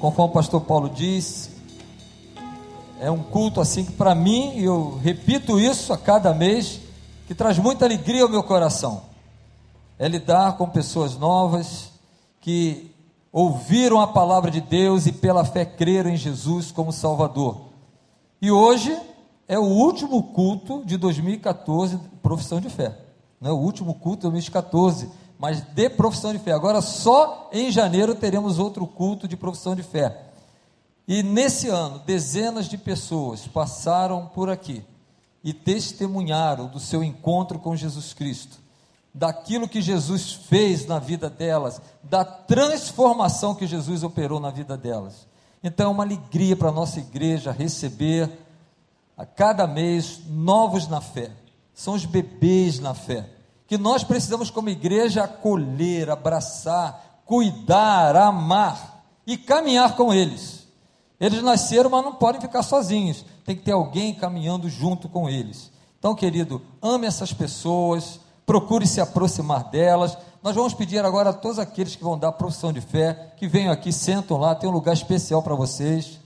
[0.00, 1.50] conforme o pastor Paulo disse,
[2.98, 6.80] é um culto assim que para mim, e eu repito isso a cada mês,
[7.26, 9.02] que traz muita alegria ao meu coração.
[9.98, 11.90] É lidar com pessoas novas
[12.40, 12.90] que
[13.30, 17.66] ouviram a palavra de Deus e pela fé creram em Jesus como Salvador.
[18.40, 18.98] E hoje
[19.46, 22.96] é o último culto de 2014, profissão de fé.
[23.38, 25.10] Não é o último culto de 2014,
[25.40, 26.52] mas de profissão de fé.
[26.52, 30.26] Agora só em janeiro teremos outro culto de profissão de fé.
[31.08, 34.84] E nesse ano, dezenas de pessoas passaram por aqui
[35.42, 38.58] e testemunharam do seu encontro com Jesus Cristo,
[39.14, 45.26] daquilo que Jesus fez na vida delas, da transformação que Jesus operou na vida delas.
[45.64, 48.30] Então é uma alegria para a nossa igreja receber
[49.16, 51.32] a cada mês novos na fé.
[51.72, 53.39] São os bebês na fé.
[53.70, 60.66] Que nós precisamos, como igreja, acolher, abraçar, cuidar, amar e caminhar com eles.
[61.20, 63.24] Eles nasceram, mas não podem ficar sozinhos.
[63.44, 65.70] Tem que ter alguém caminhando junto com eles.
[66.00, 70.18] Então, querido, ame essas pessoas, procure se aproximar delas.
[70.42, 73.72] Nós vamos pedir agora a todos aqueles que vão dar profissão de fé, que venham
[73.72, 76.18] aqui, sentam lá, tem um lugar especial para vocês.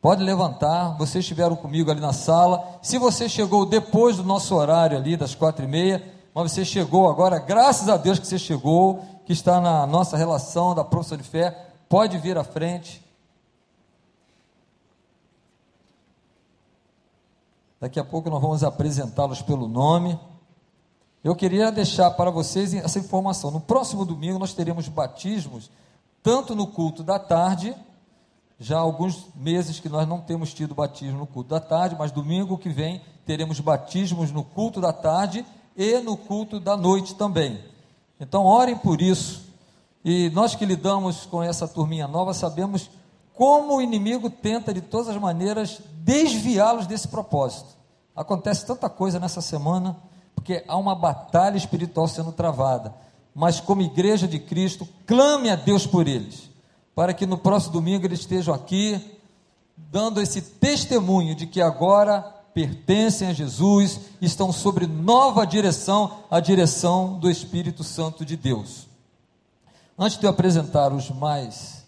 [0.00, 2.78] Pode levantar, vocês estiveram comigo ali na sala.
[2.80, 7.08] Se você chegou depois do nosso horário ali, das quatro e meia, mas você chegou
[7.08, 11.22] agora, graças a Deus que você chegou, que está na nossa relação da profissão de
[11.22, 13.00] fé, pode vir à frente.
[17.80, 20.18] Daqui a pouco nós vamos apresentá-los pelo nome.
[21.22, 23.52] Eu queria deixar para vocês essa informação.
[23.52, 25.70] No próximo domingo nós teremos batismos,
[26.20, 27.76] tanto no culto da tarde,
[28.58, 32.10] já há alguns meses que nós não temos tido batismo no culto da tarde, mas
[32.10, 37.60] domingo que vem teremos batismos no culto da tarde e no culto da noite também.
[38.18, 39.42] Então orem por isso.
[40.04, 42.90] E nós que lidamos com essa turminha nova sabemos
[43.34, 47.74] como o inimigo tenta de todas as maneiras desviá-los desse propósito.
[48.14, 49.96] Acontece tanta coisa nessa semana,
[50.34, 52.94] porque há uma batalha espiritual sendo travada.
[53.34, 56.48] Mas, como igreja de Cristo, clame a Deus por eles,
[56.94, 59.18] para que no próximo domingo eles estejam aqui,
[59.76, 67.18] dando esse testemunho de que agora pertencem a Jesus, estão sobre nova direção, a direção
[67.18, 68.86] do Espírito Santo de Deus.
[69.98, 71.84] Antes de eu apresentar os mais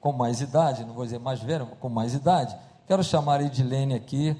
[0.00, 2.54] com mais idade, não vou dizer mais velho, com mais idade,
[2.86, 4.36] quero chamar a Edilene aqui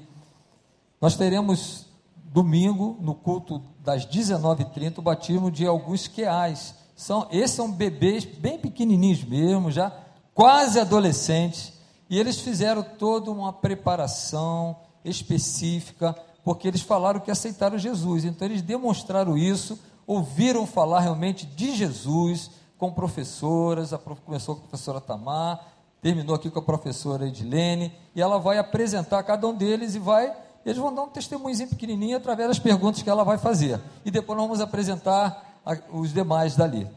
[1.05, 6.73] nós teremos domingo, no culto das 19h30, o batismo de alguns queais.
[6.95, 9.91] São, esses são bebês bem pequenininhos mesmo, já
[10.33, 11.73] quase adolescentes,
[12.09, 18.25] e eles fizeram toda uma preparação específica, porque eles falaram que aceitaram Jesus.
[18.25, 24.67] Então eles demonstraram isso, ouviram falar realmente de Jesus com professoras, a, começou com a
[24.67, 25.65] professora Tamar,
[26.01, 30.35] terminou aqui com a professora Edilene, e ela vai apresentar cada um deles e vai
[30.65, 33.79] eles vão dar um testemunhozinho pequenininho através das perguntas que ela vai fazer.
[34.03, 36.89] E depois nós vamos apresentar a, os demais dali.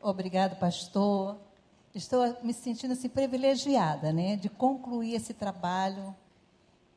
[0.00, 1.36] Obrigado, pastor.
[1.92, 6.14] Estou me sentindo assim privilegiada, né, de concluir esse trabalho.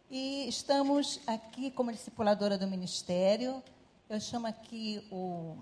[0.09, 3.63] E estamos aqui como discipuladora do ministério.
[4.09, 5.57] Eu chamo aqui o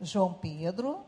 [0.00, 1.04] João Pedro,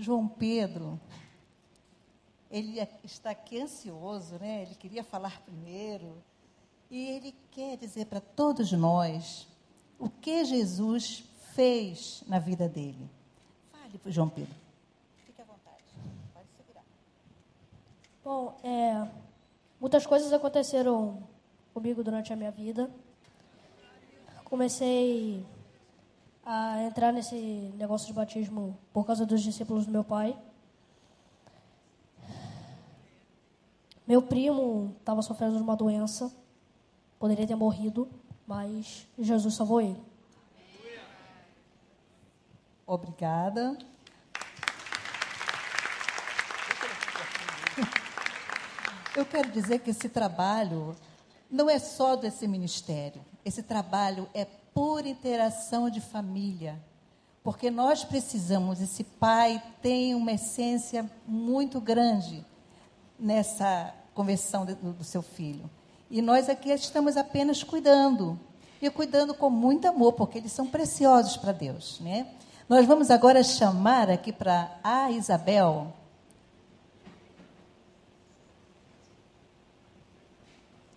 [0.00, 0.98] João Pedro,
[2.50, 4.62] ele está aqui ansioso, né?
[4.62, 6.22] Ele queria falar primeiro.
[6.90, 9.46] E ele quer dizer para todos nós
[9.98, 11.22] o que Jesus
[11.54, 13.08] fez na vida dele.
[13.70, 14.54] Fale, João Pedro.
[15.26, 15.84] Fique à vontade.
[16.32, 16.84] Pode segurar.
[18.22, 19.08] Bom, é,
[19.80, 21.22] muitas coisas aconteceram
[21.72, 22.90] comigo durante a minha vida.
[24.44, 25.42] Comecei
[26.44, 27.34] a entrar nesse
[27.78, 30.36] negócio de batismo por causa dos discípulos do meu pai.
[34.06, 36.30] Meu primo estava sofrendo de uma doença,
[37.18, 38.06] poderia ter morrido,
[38.46, 40.02] mas Jesus salvou ele.
[42.86, 43.78] Obrigada.
[49.16, 50.94] Eu quero dizer que esse trabalho
[51.50, 53.20] não é só desse ministério.
[53.44, 56.80] Esse trabalho é por interação de família.
[57.42, 62.44] Porque nós precisamos, esse pai tem uma essência muito grande
[63.18, 65.68] nessa conversão do, do seu filho.
[66.10, 68.38] E nós aqui estamos apenas cuidando.
[68.80, 71.98] E cuidando com muito amor, porque eles são preciosos para Deus.
[72.00, 72.28] Né?
[72.68, 75.92] Nós vamos agora chamar aqui para a Isabel.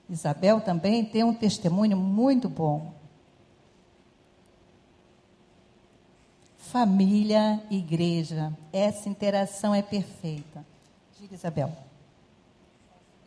[0.09, 2.93] Isabel também tem um testemunho muito bom.
[6.73, 8.51] família, igreja.
[8.73, 10.65] Essa interação é perfeita.
[11.19, 11.71] Diga, Isabel.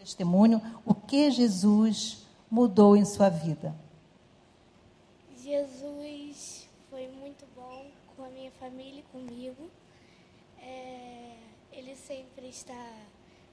[0.00, 3.72] Testemunho, o que Jesus mudou em sua vida?
[5.40, 7.86] Jesus foi muito bom
[8.16, 9.70] com a minha família e comigo.
[10.60, 11.36] É,
[11.70, 12.92] ele sempre está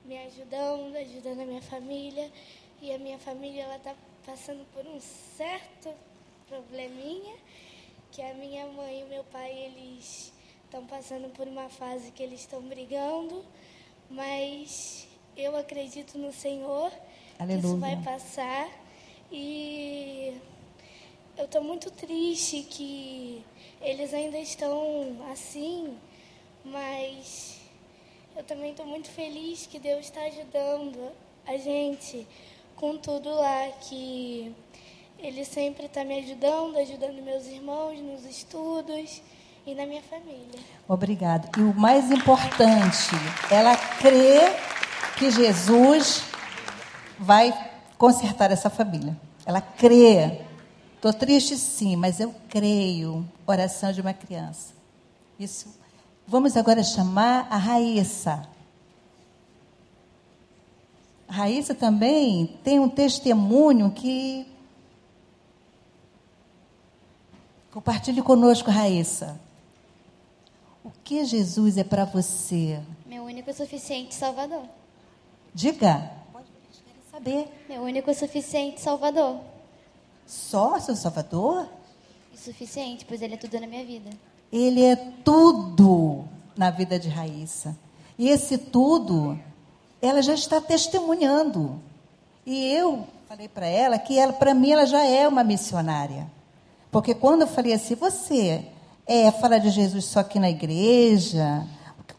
[0.03, 2.31] me ajudando, ajudando a minha família.
[2.83, 3.95] E a minha família ela está
[4.25, 5.00] passando por um
[5.38, 5.89] certo
[6.50, 7.33] probleminha
[8.12, 10.33] que a minha mãe e o meu pai eles
[10.65, 13.45] estão passando por uma fase que eles estão brigando,
[14.09, 15.07] mas
[15.38, 16.91] eu acredito no Senhor
[17.39, 17.62] Aleluia.
[17.62, 18.69] que isso vai passar
[19.31, 20.38] e
[21.38, 23.45] eu estou muito triste que
[23.79, 25.97] eles ainda estão assim,
[26.65, 27.62] mas
[28.36, 31.13] eu também estou muito feliz que Deus está ajudando
[31.45, 32.27] a gente
[32.75, 34.53] com tudo lá que
[35.19, 39.21] ele sempre está me ajudando, ajudando meus irmãos nos estudos
[39.65, 40.59] e na minha família.
[40.87, 41.57] Obrigado.
[41.57, 43.15] E o mais importante,
[43.49, 44.39] ela crê
[45.17, 46.23] que Jesus
[47.17, 47.53] vai
[47.97, 49.15] consertar essa família.
[49.45, 50.41] Ela crê.
[50.95, 53.25] Estou triste sim, mas eu creio.
[53.45, 54.73] Oração de uma criança.
[55.39, 55.67] Isso.
[56.27, 58.47] Vamos agora chamar a Raíssa.
[61.27, 64.45] Raíssa também tem um testemunho que
[67.73, 69.41] Compartilhe conosco, Raíssa.
[70.85, 72.79] O que Jesus é para você?
[73.03, 74.61] Meu único e suficiente Salvador.
[75.55, 76.11] Diga.
[76.31, 76.45] Pode
[77.09, 77.65] saber.
[77.67, 79.39] Meu único e suficiente Salvador.
[80.27, 81.67] Só seu Salvador?
[82.31, 84.11] E suficiente, pois Ele é tudo na minha vida.
[84.51, 87.75] Ele é tudo na vida de Raíssa.
[88.19, 89.39] E esse tudo,
[90.03, 91.81] ela já está testemunhando.
[92.45, 96.29] E eu falei para ela que ela, para mim, ela já é uma missionária.
[96.91, 98.65] Porque quando eu falei assim, você
[99.07, 101.65] é, fala de Jesus só aqui na igreja,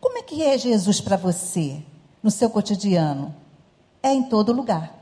[0.01, 1.83] como é que é Jesus para você,
[2.23, 3.35] no seu cotidiano?
[4.03, 4.95] É em todo lugar.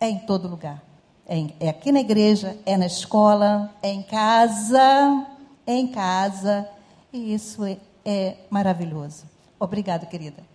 [0.00, 0.82] É em todo lugar.
[1.26, 5.26] É, em, é aqui na igreja, é na escola, é em casa,
[5.66, 6.66] é em casa.
[7.12, 7.76] E isso é,
[8.06, 9.24] é maravilhoso.
[9.58, 10.49] Obrigada, querida.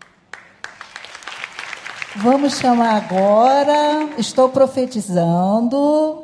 [2.17, 6.23] Vamos chamar agora, estou profetizando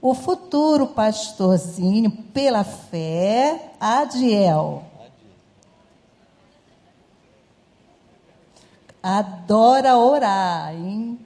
[0.00, 4.84] o futuro pastorzinho, pela fé, Adiel.
[9.02, 11.18] Adora orar, hein?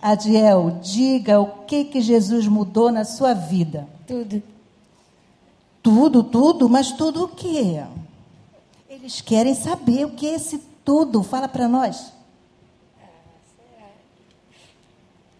[0.00, 3.86] Adiel, diga o que que Jesus mudou na sua vida.
[4.06, 4.42] Tudo.
[5.82, 7.84] Tudo, tudo, mas tudo o quê?
[8.88, 11.22] Eles querem saber o que é esse tudo.
[11.22, 12.19] Fala para nós.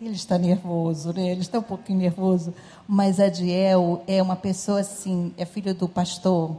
[0.00, 1.28] Ele está nervoso, né?
[1.28, 2.54] Ele está um pouquinho nervoso.
[2.88, 6.56] Mas Adiel é uma pessoa assim, é filho do pastor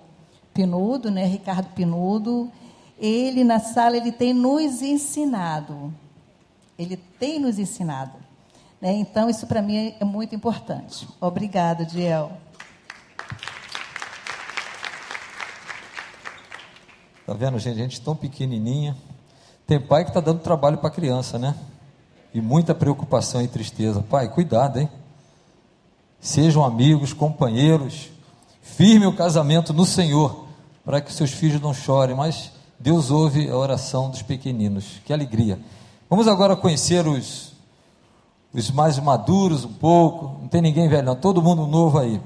[0.53, 1.25] Pinudo, né?
[1.25, 2.51] Ricardo Pinudo.
[2.99, 5.91] Ele na sala ele tem nos ensinado.
[6.77, 8.13] Ele tem nos ensinado.
[8.79, 8.93] Né?
[8.93, 11.07] Então isso para mim é muito importante.
[11.19, 12.31] Obrigada, Adiel.
[17.25, 17.77] Tá vendo, gente?
[17.77, 18.95] Gente tão pequenininha.
[19.65, 21.55] Tem pai que está dando trabalho para criança, né?
[22.33, 24.01] E muita preocupação e tristeza.
[24.01, 24.89] Pai, cuidado, hein?
[26.19, 28.09] Sejam amigos, companheiros,
[28.61, 30.45] firme o casamento no Senhor,
[30.85, 35.01] para que seus filhos não chorem, mas Deus ouve a oração dos pequeninos.
[35.05, 35.59] Que alegria.
[36.09, 37.53] Vamos agora conhecer os,
[38.53, 40.39] os mais maduros um pouco.
[40.41, 42.21] Não tem ninguém velho, não, todo mundo novo aí.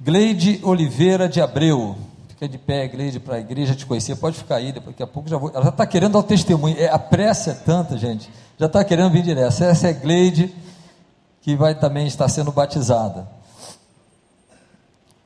[0.00, 1.96] Gleide Oliveira de Abreu.
[2.28, 4.16] Fica de pé, Gleide, para a igreja te conhecer.
[4.16, 5.50] Pode ficar aí, daqui a pouco já vou.
[5.50, 6.76] Ela já está querendo dar o testemunho.
[6.78, 9.62] É, a pressa é tanta, gente já está querendo vir direto.
[9.62, 10.54] Essa é Gleide,
[11.40, 13.28] que vai também estar sendo batizada.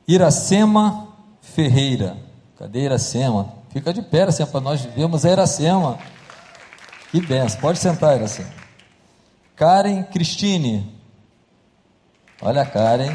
[0.07, 1.07] Iracema
[1.41, 2.17] Ferreira.
[2.57, 3.53] Cadê Iracema?
[3.69, 5.97] Fica de pé, Iracema, para nós vermos a Iracema.
[7.11, 7.59] Que benção.
[7.59, 8.49] Pode sentar, Iracema.
[9.55, 10.95] Karen Cristine.
[12.41, 13.13] Olha a Karen.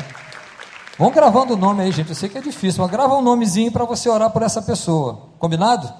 [0.99, 2.09] Vamos gravando o nome aí, gente.
[2.09, 5.29] Eu sei que é difícil, mas grava um nomezinho para você orar por essa pessoa.
[5.39, 5.93] Combinado?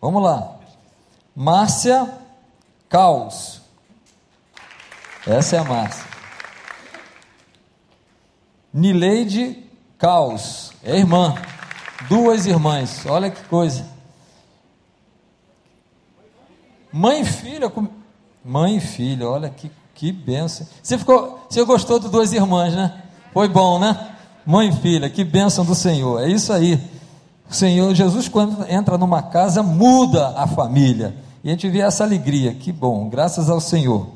[0.00, 0.56] Vamos lá.
[1.34, 2.06] Márcia
[2.88, 3.60] Caos.
[5.26, 6.04] Essa é a Márcia.
[8.72, 9.64] Nileide
[9.98, 10.72] Caos.
[10.84, 11.34] É irmã.
[12.08, 13.04] Duas irmãs.
[13.06, 13.84] Olha que coisa.
[16.92, 17.72] Mãe e filha.
[18.44, 19.28] Mãe e filha.
[19.28, 20.66] Olha que, que benção.
[20.82, 23.02] Você, ficou, você gostou de duas irmãs, né?
[23.32, 24.14] Foi bom, né?
[24.46, 25.10] Mãe e filha.
[25.10, 26.22] Que bênção do Senhor.
[26.22, 26.80] É isso aí.
[27.50, 31.25] O Senhor Jesus, quando entra numa casa, muda a família.
[31.46, 34.08] E a gente vê essa alegria, que bom, graças ao Senhor.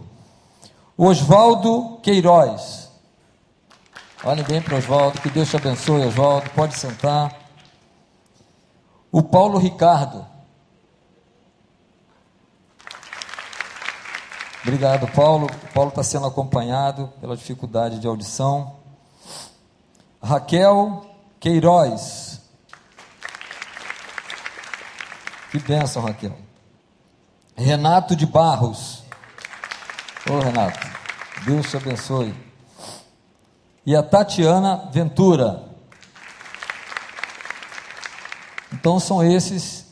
[0.98, 2.90] Oswaldo Queiroz.
[4.24, 6.50] Olhem bem para Oswaldo, que Deus te abençoe, Oswaldo.
[6.50, 7.32] Pode sentar.
[9.12, 10.26] O Paulo Ricardo.
[14.64, 15.46] Obrigado, Paulo.
[15.46, 18.74] O Paulo está sendo acompanhado pela dificuldade de audição.
[20.20, 21.06] Raquel
[21.38, 22.40] Queiroz.
[25.52, 26.49] Que bênção, Raquel.
[27.60, 29.02] Renato de Barros.
[30.30, 30.80] Ô, Renato,
[31.44, 32.34] Deus te abençoe.
[33.84, 35.64] E a Tatiana Ventura.
[38.72, 39.84] Então são esses,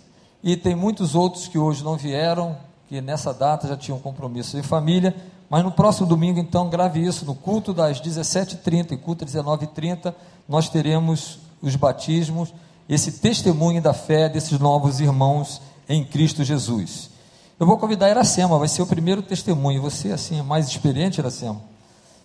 [0.43, 2.57] e tem muitos outros que hoje não vieram,
[2.89, 5.15] que nessa data já tinham compromisso em família,
[5.51, 10.15] mas no próximo domingo, então, grave isso, no culto das 17h30 e culto das 19h30,
[10.49, 12.55] nós teremos os batismos,
[12.89, 17.18] esse testemunho da fé desses novos irmãos em Cristo Jesus.
[17.61, 19.83] Eu vou convidar Iracema, vai ser o primeiro testemunho.
[19.83, 21.61] Você, assim, é mais experiente, Iracema?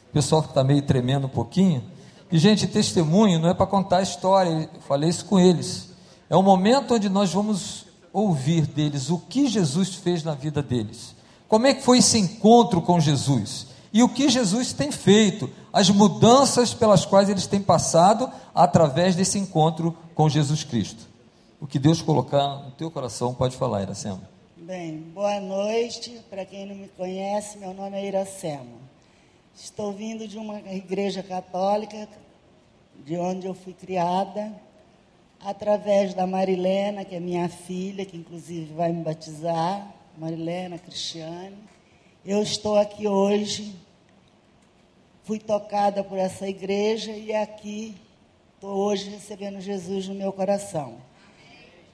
[0.09, 1.83] O pessoal que está meio tremendo um pouquinho.
[2.31, 5.89] E, gente, testemunho não é para contar a história, eu falei isso com eles.
[6.29, 11.15] É o momento onde nós vamos ouvir deles o que Jesus fez na vida deles.
[11.47, 13.67] Como é que foi esse encontro com Jesus?
[13.91, 19.39] E o que Jesus tem feito, as mudanças pelas quais eles têm passado através desse
[19.39, 21.07] encontro com Jesus Cristo.
[21.59, 24.32] O que Deus colocar no teu coração, pode falar, Iracema.
[24.65, 26.22] Bem, boa noite.
[26.29, 28.79] Para quem não me conhece, meu nome é Iracema.
[29.53, 32.08] Estou vindo de uma igreja católica,
[33.03, 34.53] de onde eu fui criada,
[35.38, 41.58] através da Marilena, que é minha filha, que inclusive vai me batizar, Marilena Cristiane.
[42.25, 43.75] Eu estou aqui hoje,
[45.25, 47.98] fui tocada por essa igreja e aqui
[48.55, 51.00] estou hoje recebendo Jesus no meu coração.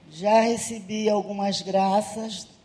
[0.08, 2.59] Já recebi algumas graças.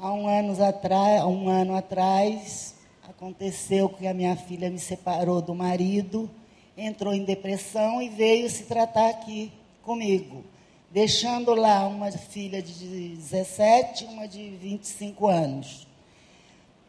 [0.00, 2.76] Há um ano atrás, um ano atrás,
[3.08, 6.30] aconteceu que a minha filha me separou do marido,
[6.76, 9.50] entrou em depressão e veio se tratar aqui
[9.82, 10.44] comigo,
[10.88, 12.72] deixando lá uma filha de
[13.16, 15.88] 17 e uma de 25 anos.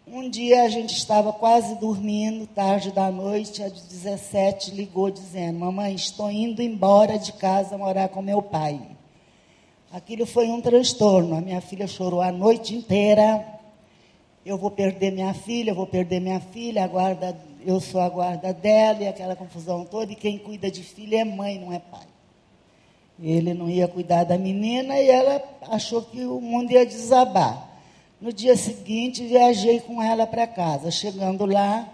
[0.06, 5.58] Um dia a gente estava quase dormindo, tarde da noite, a de 17 ligou dizendo:
[5.58, 8.80] Mamãe, estou indo embora de casa morar com meu pai.
[9.91, 11.36] Aquilo foi um transtorno.
[11.36, 13.43] A minha filha chorou a noite inteira.
[14.46, 18.08] Eu vou perder minha filha, eu vou perder minha filha, a guarda, eu sou a
[18.08, 21.79] guarda dela, e aquela confusão toda, e quem cuida de filha é mãe, não é
[21.79, 22.08] pai.
[23.22, 27.67] Ele não ia cuidar da menina e ela achou que o mundo ia desabar.
[28.22, 30.89] No dia seguinte, viajei com ela para casa.
[30.89, 31.88] Chegando lá,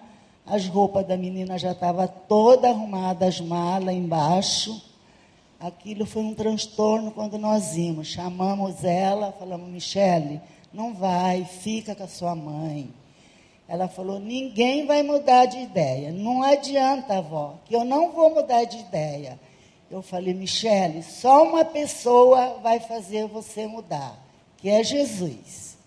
[0.45, 4.84] as roupas da menina já estavam toda arrumadas, as malas embaixo.
[5.65, 8.10] Aquilo foi um transtorno quando nós íamos.
[8.10, 10.39] Chamamos ela, falamos, Michele,
[10.72, 12.88] não vai, fica com a sua mãe.
[13.67, 16.12] Ela falou, ninguém vai mudar de ideia.
[16.12, 19.39] Não adianta, avó, que eu não vou mudar de ideia.
[19.89, 24.24] Eu falei, Michele, só uma pessoa vai fazer você mudar,
[24.57, 25.79] que é Jesus.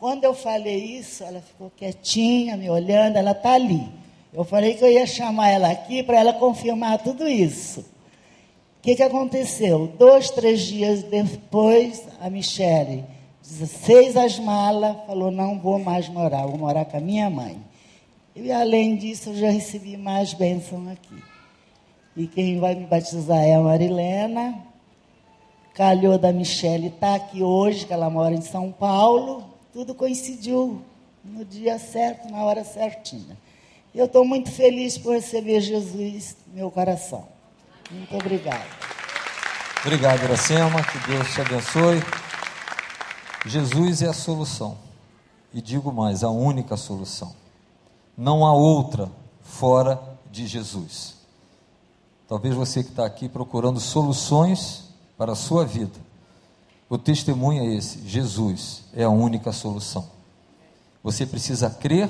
[0.00, 3.88] Quando eu falei isso, ela ficou quietinha, me olhando, ela está ali.
[4.32, 7.84] Eu falei que eu ia chamar ela aqui para ela confirmar tudo isso.
[8.80, 9.92] O que, que aconteceu?
[9.98, 13.04] Dois, três dias depois, a Michele
[13.66, 17.58] fez as malas, falou, não vou mais morar, vou morar com a minha mãe.
[18.34, 21.22] E além disso, eu já recebi mais bênção aqui.
[22.16, 24.58] E quem vai me batizar é a Marilena.
[25.74, 29.44] Calhou da Michelle estar tá aqui hoje, que ela mora em São Paulo.
[29.74, 30.80] Tudo coincidiu
[31.22, 33.36] no dia certo, na hora certinha.
[33.94, 37.39] Eu estou muito feliz por receber Jesus no meu coração.
[37.90, 38.64] Muito obrigada.
[39.80, 40.82] Obrigado, Iracema.
[40.82, 42.02] Que Deus te abençoe.
[43.46, 44.78] Jesus é a solução.
[45.52, 47.34] E digo mais, a única solução.
[48.16, 49.10] Não há outra
[49.42, 51.16] fora de Jesus.
[52.28, 54.84] Talvez você que está aqui procurando soluções
[55.18, 55.98] para a sua vida.
[56.88, 60.08] O testemunho é esse: Jesus é a única solução.
[61.02, 62.08] Você precisa crer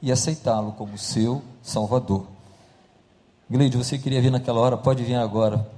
[0.00, 2.26] e aceitá-lo como seu Salvador.
[3.50, 4.76] Gleide, você queria vir naquela hora?
[4.76, 5.68] Pode vir agora.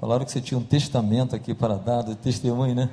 [0.00, 2.90] Falaram que você tinha um testamento aqui para dar, de testemunho, né?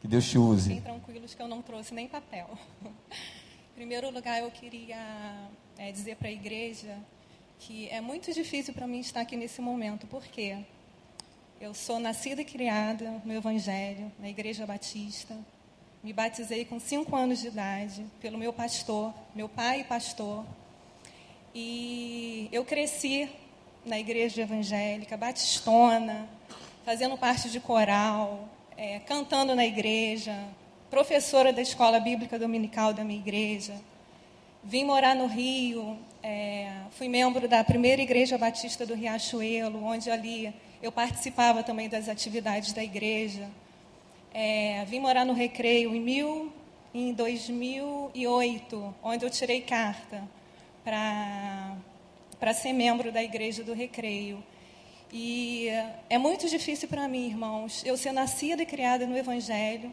[0.00, 0.70] Que Deus te use.
[0.70, 2.48] Fiquem tranquilos que eu não trouxe nem papel
[3.74, 4.96] primeiro lugar, eu queria
[5.76, 6.98] é, dizer para a igreja
[7.60, 10.56] que é muito difícil para mim estar aqui nesse momento, porque
[11.60, 15.36] eu sou nascida e criada no Evangelho, na Igreja Batista.
[16.02, 20.44] Me batizei com cinco anos de idade pelo meu pastor, meu pai pastor.
[21.52, 23.28] E eu cresci
[23.84, 26.28] na igreja evangélica, batistona,
[26.84, 30.38] fazendo parte de coral, é, cantando na igreja,
[30.88, 33.74] professora da escola bíblica dominical da minha igreja.
[34.62, 40.54] vim morar no Rio, é, fui membro da primeira igreja batista do Riachuelo, onde ali
[40.80, 43.48] eu participava também das atividades da igreja.
[44.32, 46.52] É, vim morar no Recreio em, mil,
[46.94, 50.28] em 2008, onde eu tirei carta
[50.84, 54.42] para ser membro da igreja do Recreio.
[55.12, 55.68] E
[56.10, 59.92] é muito difícil para mim, irmãos, eu ser nascida e criada no Evangelho.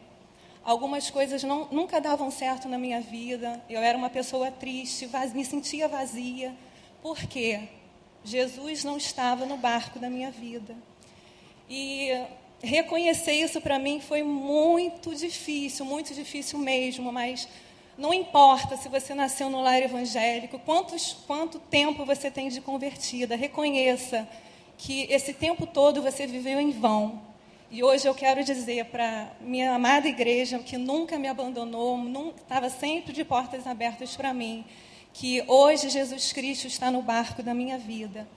[0.62, 3.62] Algumas coisas não, nunca davam certo na minha vida.
[3.70, 6.54] Eu era uma pessoa triste, vaz, me sentia vazia.
[7.00, 7.68] Por quê?
[8.24, 10.76] Jesus não estava no barco da minha vida.
[11.70, 12.10] E
[12.62, 17.48] reconhecer isso para mim foi muito difícil, muito difícil mesmo, mas
[17.96, 23.36] não importa se você nasceu no lar evangélico, quantos, quanto tempo você tem de convertida,
[23.36, 24.28] reconheça
[24.76, 27.22] que esse tempo todo você viveu em vão.
[27.70, 31.98] E hoje eu quero dizer para minha amada igreja, que nunca me abandonou,
[32.36, 34.64] estava sempre de portas abertas para mim,
[35.12, 38.28] que hoje Jesus Cristo está no barco da minha vida.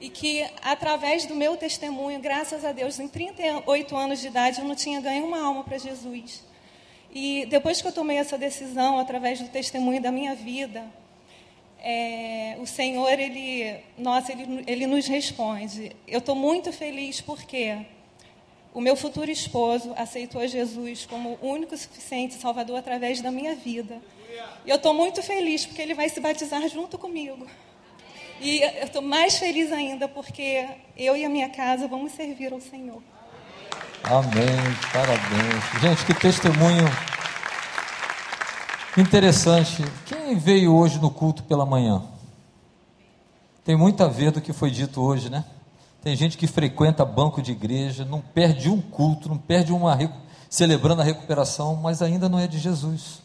[0.00, 4.66] E que através do meu testemunho, graças a Deus, em 38 anos de idade, eu
[4.66, 6.44] não tinha ganho uma alma para Jesus.
[7.10, 10.84] E depois que eu tomei essa decisão, através do testemunho da minha vida,
[11.80, 15.94] é, o Senhor, ele, nossa, ele, ele nos responde.
[16.06, 17.86] Eu estou muito feliz porque
[18.74, 24.02] o meu futuro esposo aceitou Jesus como o único suficiente Salvador através da minha vida.
[24.66, 27.46] E eu estou muito feliz porque ele vai se batizar junto comigo.
[28.40, 30.66] E eu estou mais feliz ainda porque
[30.96, 33.02] eu e a minha casa vamos servir ao Senhor.
[34.04, 34.56] Amém,
[34.92, 35.80] parabéns.
[35.80, 36.84] Gente, que testemunho
[38.96, 39.82] interessante.
[40.04, 42.02] Quem veio hoje no culto pela manhã?
[43.64, 45.44] Tem muito a ver do que foi dito hoje, né?
[46.02, 49.98] Tem gente que frequenta banco de igreja, não perde um culto, não perde uma
[50.48, 53.22] celebrando a recuperação, mas ainda não é de Jesus.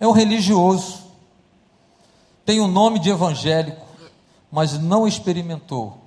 [0.00, 1.11] É um religioso,
[2.44, 3.86] tem o um nome de evangélico,
[4.50, 5.98] mas não experimentou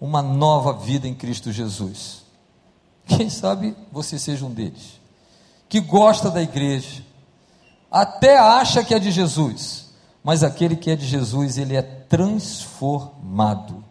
[0.00, 2.22] uma nova vida em Cristo Jesus.
[3.06, 5.00] Quem sabe você seja um deles,
[5.68, 7.02] que gosta da igreja,
[7.90, 9.88] até acha que é de Jesus,
[10.22, 13.82] mas aquele que é de Jesus, ele é transformado.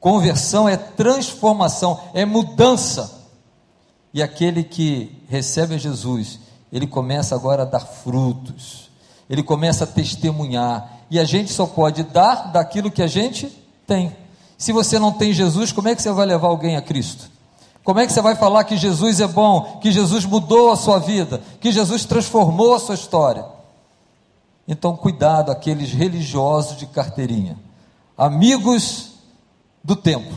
[0.00, 3.14] Conversão é transformação, é mudança.
[4.14, 6.38] E aquele que recebe a Jesus,
[6.72, 8.85] ele começa agora a dar frutos,
[9.28, 13.46] ele começa a testemunhar, e a gente só pode dar daquilo que a gente
[13.86, 14.14] tem.
[14.58, 17.30] Se você não tem Jesus, como é que você vai levar alguém a Cristo?
[17.84, 20.98] Como é que você vai falar que Jesus é bom, que Jesus mudou a sua
[20.98, 23.44] vida, que Jesus transformou a sua história?
[24.66, 27.56] Então, cuidado aqueles religiosos de carteirinha,
[28.18, 29.12] amigos
[29.84, 30.36] do templo,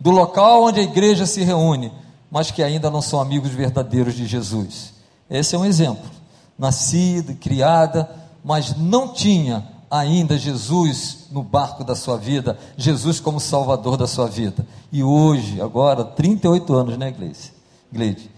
[0.00, 1.92] do local onde a igreja se reúne,
[2.28, 4.92] mas que ainda não são amigos verdadeiros de Jesus.
[5.30, 6.10] Esse é um exemplo.
[6.58, 8.08] Nascida, criada,
[8.44, 14.26] mas não tinha ainda Jesus no barco da sua vida, Jesus como Salvador da sua
[14.26, 14.66] vida.
[14.90, 17.52] E hoje, agora, 38 anos, né, Gleice?
[17.92, 18.30] Gleide?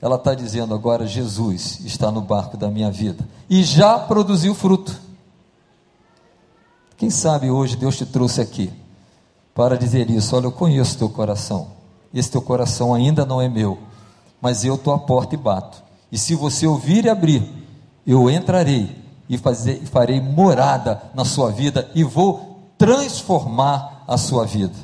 [0.00, 3.26] Ela está dizendo agora: Jesus está no barco da minha vida.
[3.48, 5.00] E já produziu fruto.
[6.96, 8.72] Quem sabe hoje Deus te trouxe aqui
[9.54, 10.34] para dizer isso.
[10.36, 11.68] Olha, eu conheço teu coração.
[12.12, 13.78] Esse teu coração ainda não é meu,
[14.40, 15.82] mas eu estou à porta e bato.
[16.10, 17.65] E se você ouvir e abrir,
[18.06, 24.74] eu entrarei e fazer, farei morada na sua vida e vou transformar a sua vida.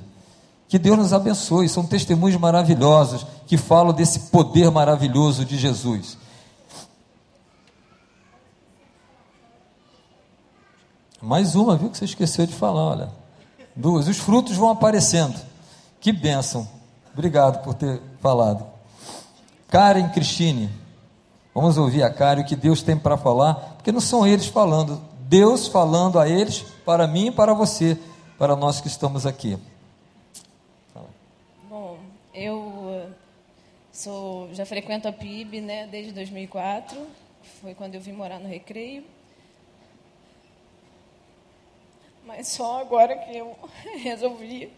[0.68, 1.68] Que Deus nos abençoe.
[1.68, 6.16] São testemunhos maravilhosos que falam desse poder maravilhoso de Jesus.
[11.20, 13.10] Mais uma, viu que você esqueceu de falar, olha.
[13.76, 14.08] Duas.
[14.08, 15.38] Os frutos vão aparecendo.
[16.00, 16.66] Que bênção.
[17.12, 18.66] Obrigado por ter falado.
[19.68, 20.81] Karen Cristine.
[21.54, 25.02] Vamos ouvir a Karen o que Deus tem para falar, porque não são eles falando,
[25.28, 27.98] Deus falando a eles, para mim e para você,
[28.38, 29.58] para nós que estamos aqui.
[31.68, 31.98] Bom,
[32.32, 33.06] eu
[33.92, 37.06] sou, já frequento a PIB né, desde 2004,
[37.60, 39.04] foi quando eu vim morar no Recreio.
[42.24, 43.54] Mas só agora que eu
[44.02, 44.72] resolvi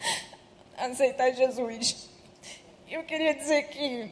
[0.77, 2.09] aceitar Jesus.
[2.91, 4.11] Eu queria dizer que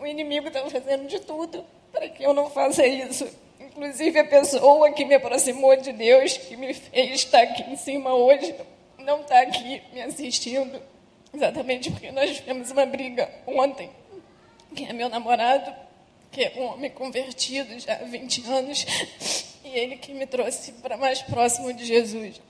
[0.00, 1.64] o inimigo está fazendo de tudo
[1.96, 3.26] para que eu não faça isso.
[3.58, 8.14] Inclusive, a pessoa que me aproximou de Deus, que me fez estar aqui em cima
[8.14, 8.54] hoje,
[8.98, 10.78] não está aqui me assistindo.
[11.32, 13.88] Exatamente porque nós tivemos uma briga ontem,
[14.74, 15.74] que é meu namorado,
[16.30, 18.86] que é um homem convertido já há 20 anos,
[19.64, 22.40] e ele que me trouxe para mais próximo de Jesus.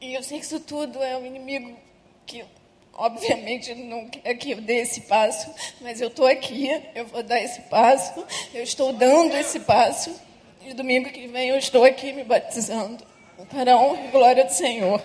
[0.00, 1.74] E eu sei que isso tudo é um inimigo
[2.26, 2.44] que,
[2.98, 5.48] obviamente, não quer que eu dê esse passo,
[5.80, 10.14] mas eu estou aqui, eu vou dar esse passo, eu estou dando esse passo,
[10.66, 13.02] E domingo que vem eu estou aqui me batizando.
[13.48, 15.00] Para a honra e glória do Senhor.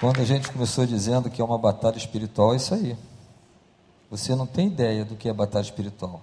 [0.00, 2.96] Quando a gente começou dizendo que é uma batalha espiritual, é isso aí.
[4.10, 6.20] Você não tem ideia do que é batalha espiritual.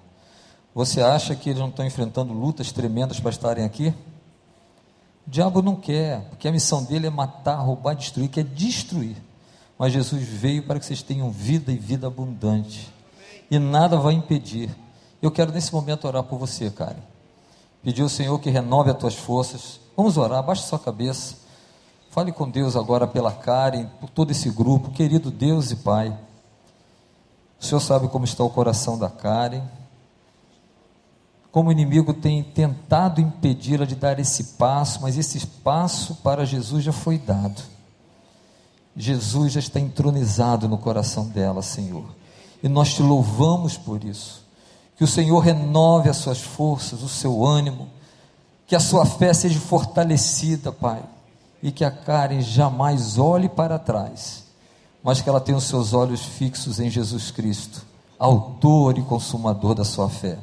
[0.75, 3.93] Você acha que eles não estão enfrentando lutas tremendas para estarem aqui?
[5.31, 9.15] Diabo não quer, porque a missão dele é matar, roubar, destruir, quer destruir.
[9.79, 12.93] Mas Jesus veio para que vocês tenham vida e vida abundante.
[13.49, 14.69] E nada vai impedir.
[15.21, 16.99] Eu quero nesse momento orar por você, Karen.
[17.81, 19.79] Pedir ao Senhor que renove as tuas forças.
[19.95, 21.37] Vamos orar, baixe sua cabeça.
[22.09, 26.09] Fale com Deus agora pela Karen, por todo esse grupo, querido Deus e Pai.
[27.57, 29.63] O Senhor sabe como está o coração da Karen,
[31.51, 36.83] como o inimigo tem tentado impedi-la de dar esse passo, mas esse passo para Jesus
[36.83, 37.61] já foi dado.
[38.95, 42.05] Jesus já está entronizado no coração dela, Senhor.
[42.63, 44.45] E nós te louvamos por isso.
[44.95, 47.89] Que o Senhor renove as suas forças, o seu ânimo,
[48.67, 51.03] que a sua fé seja fortalecida, Pai
[51.61, 54.43] e que a Karen jamais olhe para trás,
[55.03, 57.85] mas que ela tenha os seus olhos fixos em Jesus Cristo,
[58.17, 60.39] autor e consumador da sua fé.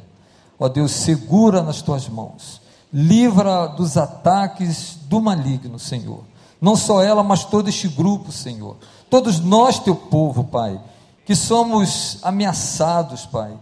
[0.59, 2.61] Ó Deus, segura nas tuas mãos,
[2.93, 6.25] livra dos ataques do maligno, Senhor.
[6.61, 8.77] Não só ela, mas todo este grupo, Senhor.
[9.09, 10.81] Todos nós, teu povo, Pai,
[11.25, 13.53] que somos ameaçados, Pai,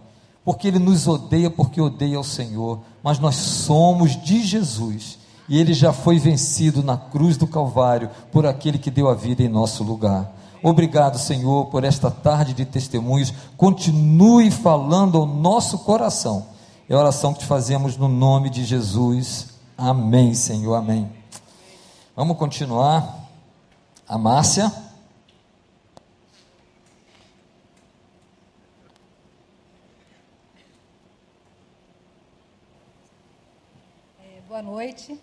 [0.43, 5.73] porque ele nos odeia, porque odeia o Senhor, mas nós somos de Jesus e ele
[5.73, 9.83] já foi vencido na cruz do Calvário por aquele que deu a vida em nosso
[9.83, 10.33] lugar.
[10.61, 13.33] Obrigado, Senhor, por esta tarde de testemunhos.
[13.55, 16.45] Continue falando ao nosso coração.
[16.89, 19.59] É a oração que te fazemos no nome de Jesus.
[19.77, 20.73] Amém, Senhor.
[20.73, 21.11] Amém.
[22.15, 23.27] Vamos continuar.
[24.07, 24.71] A Márcia.
[34.21, 35.19] É, boa noite.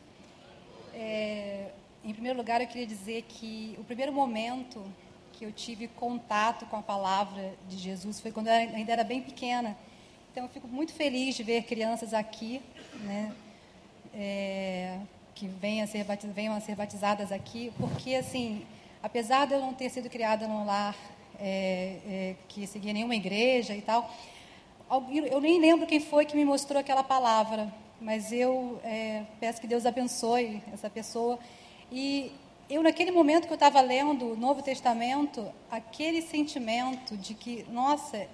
[0.92, 1.70] É,
[2.04, 4.84] em primeiro lugar, eu queria dizer que o primeiro momento
[5.32, 9.22] que eu tive contato com a palavra de Jesus foi quando eu ainda era bem
[9.22, 9.74] pequena.
[10.34, 12.60] Então, eu fico muito feliz de ver crianças aqui,
[13.02, 13.32] né,
[14.12, 14.98] é,
[15.32, 18.66] que venham a, ser batizadas, venham a ser batizadas aqui, porque, assim,
[19.00, 20.96] apesar de eu não ter sido criada num lar
[21.38, 24.12] é, é, que seguia nenhuma igreja e tal,
[25.30, 29.68] eu nem lembro quem foi que me mostrou aquela palavra, mas eu é, peço que
[29.68, 31.38] Deus abençoe essa pessoa.
[31.92, 32.32] E
[32.68, 38.26] eu, naquele momento que eu estava lendo o Novo Testamento, aquele sentimento de que, nossa,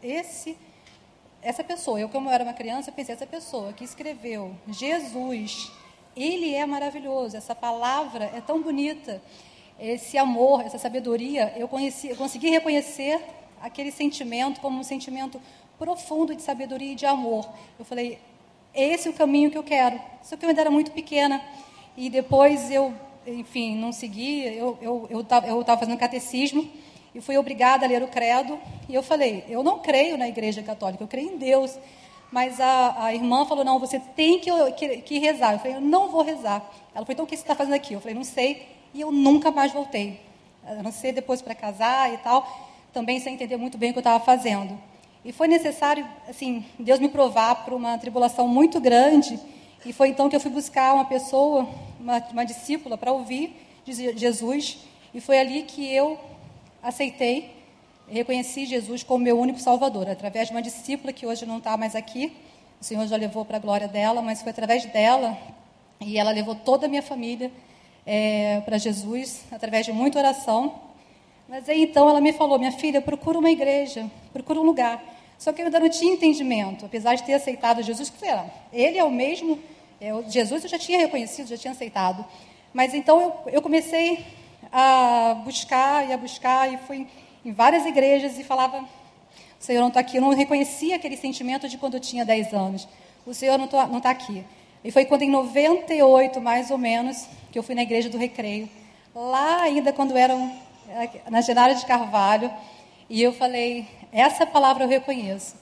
[0.00, 0.56] esse,
[1.46, 5.70] essa pessoa, eu como eu era uma criança, pensei, essa pessoa que escreveu Jesus,
[6.16, 9.22] ele é maravilhoso, essa palavra é tão bonita,
[9.78, 13.22] esse amor, essa sabedoria, eu, conheci, eu consegui reconhecer
[13.62, 15.40] aquele sentimento como um sentimento
[15.78, 17.48] profundo de sabedoria e de amor.
[17.78, 18.18] Eu falei,
[18.74, 20.00] esse é o caminho que eu quero.
[20.24, 21.40] Só que eu ainda era muito pequena.
[21.96, 22.92] E depois eu,
[23.26, 24.42] enfim, não segui.
[24.42, 24.78] Eu
[25.20, 26.68] estava eu, eu, eu fazendo catecismo
[27.16, 28.58] e fui obrigada a ler o credo.
[28.86, 31.78] E eu falei, eu não creio na igreja católica, eu creio em Deus.
[32.30, 35.54] Mas a, a irmã falou, não, você tem que, que, que, rezar.
[35.54, 36.62] Eu falei, eu não vou rezar.
[36.94, 37.94] Ela falou, então o que você está fazendo aqui?
[37.94, 38.68] Eu falei, não sei.
[38.92, 40.20] E eu nunca mais voltei.
[40.66, 42.46] A não ser depois para casar e tal,
[42.92, 44.78] também sem entender muito bem o que eu estava fazendo.
[45.24, 49.40] E foi necessário, assim, Deus me provar para uma tribulação muito grande.
[49.86, 51.66] E foi então que eu fui buscar uma pessoa,
[51.98, 54.80] uma, uma discípula, para ouvir de Jesus.
[55.14, 56.20] E foi ali que eu
[56.88, 57.50] aceitei,
[58.08, 61.96] reconheci Jesus como meu único Salvador, através de uma discípula que hoje não está mais
[61.96, 62.32] aqui.
[62.80, 65.36] O Senhor já levou para a glória dela, mas foi através dela
[66.00, 67.50] e ela levou toda a minha família
[68.06, 70.74] é, para Jesus, através de muita oração.
[71.48, 75.02] Mas aí então ela me falou: minha filha, procura uma igreja, procura um lugar.
[75.38, 78.96] Só que eu ainda não tinha entendimento, apesar de ter aceitado Jesus, que era, ele
[78.96, 79.58] é o mesmo,
[80.00, 82.24] é, Jesus eu já tinha reconhecido, já tinha aceitado.
[82.72, 84.24] Mas então eu, eu comecei
[84.72, 87.06] a buscar e a buscar, e fui
[87.44, 90.16] em várias igrejas e falava: o Senhor não está aqui.
[90.16, 92.88] Eu não reconhecia aquele sentimento de quando eu tinha 10 anos.
[93.26, 94.44] O Senhor não está aqui.
[94.84, 98.68] E foi quando, em 98, mais ou menos, que eu fui na igreja do Recreio.
[99.14, 100.52] Lá ainda, quando eram
[101.28, 102.52] na Genária de Carvalho.
[103.08, 105.56] E eu falei: essa palavra eu reconheço.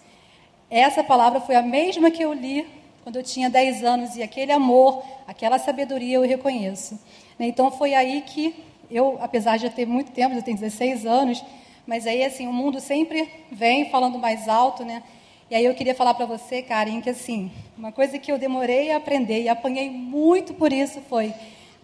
[0.71, 2.67] Essa palavra foi a mesma que eu li
[3.03, 6.99] quando eu tinha 10 anos, e aquele amor, aquela sabedoria eu reconheço.
[7.39, 8.55] Então foi aí que
[8.95, 11.45] eu, apesar de ter muito tempo, eu tenho 16 anos,
[11.87, 15.03] mas aí assim, o mundo sempre vem falando mais alto, né?
[15.51, 18.91] E aí eu queria falar para você, Karen, que assim, uma coisa que eu demorei
[18.91, 21.35] a aprender e apanhei muito por isso foi: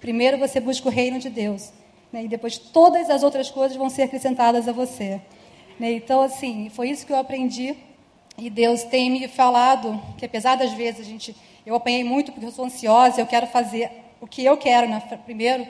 [0.01, 1.73] primeiro você busca o reino de Deus,
[2.13, 2.25] né?
[2.25, 5.21] e depois todas as outras coisas vão ser acrescentadas a você.
[5.79, 5.93] Né?
[5.93, 7.75] Então, assim, foi isso que eu aprendi.
[8.39, 11.35] E Deus tem me falado que, apesar das vezes a gente.
[11.67, 15.01] Eu apanhei muito porque eu sou ansiosa, eu quero fazer o que eu quero na,
[15.01, 15.67] primeiro.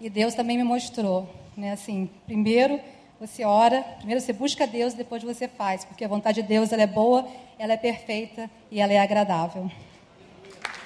[0.00, 1.28] E Deus também me mostrou.
[1.56, 1.72] Né?
[1.72, 2.80] Assim, primeiro
[3.20, 6.82] você ora, primeiro você busca Deus, depois você faz, porque a vontade de Deus ela
[6.82, 7.26] é boa,
[7.58, 9.68] ela é perfeita e ela é agradável.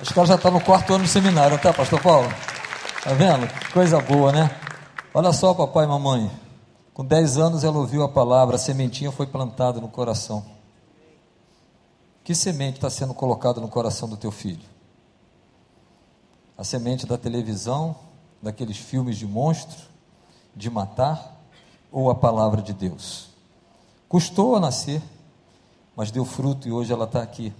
[0.00, 2.28] Acho que ela já está no quarto ano do seminário, tá, Pastor Paulo?
[3.04, 3.46] Tá vendo?
[3.72, 4.50] Coisa boa, né?
[5.12, 6.30] Olha só, papai e mamãe.
[6.94, 10.42] Com 10 anos ela ouviu a palavra, a sementinha foi plantada no coração.
[12.24, 14.64] Que semente está sendo colocada no coração do teu filho?
[16.56, 17.94] A semente da televisão,
[18.42, 19.78] daqueles filmes de monstro,
[20.54, 21.32] de matar?
[21.92, 23.28] ou a palavra de Deus?
[24.08, 25.02] Custou a nascer,
[25.94, 27.52] mas deu fruto e hoje ela está aqui.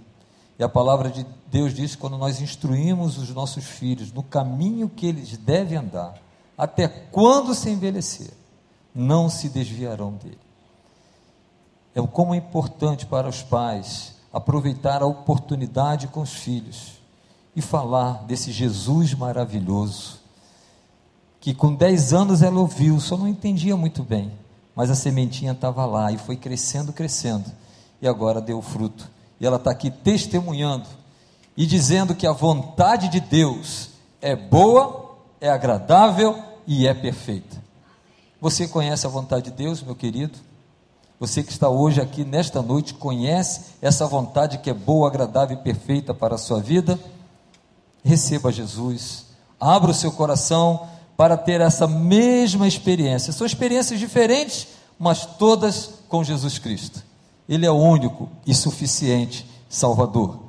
[0.57, 5.05] E a palavra de Deus diz quando nós instruímos os nossos filhos no caminho que
[5.05, 6.15] eles devem andar,
[6.57, 8.31] até quando se envelhecer,
[8.93, 10.39] não se desviarão dele.
[11.95, 16.93] É como é importante para os pais aproveitar a oportunidade com os filhos
[17.55, 20.22] e falar desse Jesus maravilhoso
[21.43, 24.31] que com 10 anos ela ouviu, só não entendia muito bem,
[24.73, 27.51] mas a sementinha estava lá e foi crescendo, crescendo,
[28.01, 29.11] e agora deu fruto.
[29.41, 30.87] E ela está aqui testemunhando
[31.57, 33.89] e dizendo que a vontade de Deus
[34.21, 37.61] é boa, é agradável e é perfeita.
[38.39, 40.39] Você conhece a vontade de Deus, meu querido?
[41.19, 45.61] Você que está hoje aqui nesta noite conhece essa vontade que é boa, agradável e
[45.61, 46.97] perfeita para a sua vida?
[48.01, 49.25] Receba Jesus,
[49.59, 53.31] abra o seu coração para ter essa mesma experiência.
[53.33, 57.03] São experiências diferentes, mas todas com Jesus Cristo.
[57.47, 60.39] Ele é o único e suficiente Salvador.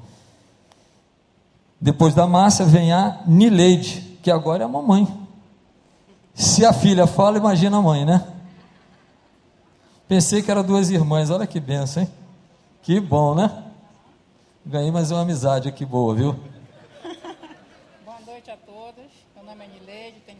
[1.81, 5.07] Depois da Márcia vem a Nileide, que agora é a mamãe.
[6.35, 8.27] Se a filha fala, imagina a mãe, né?
[10.09, 12.11] Pensei que eram duas irmãs, olha que benção, hein?
[12.83, 13.65] Que bom, né?
[14.65, 16.37] Ganhei mais uma amizade aqui boa, viu?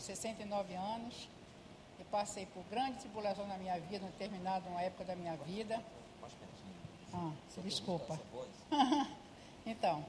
[0.05, 1.29] 69 anos.
[1.99, 5.83] E passei por grande tribulação na minha vida, determinada uma época da minha vida.
[7.13, 7.31] Ah,
[7.63, 8.19] desculpa.
[9.65, 10.05] então,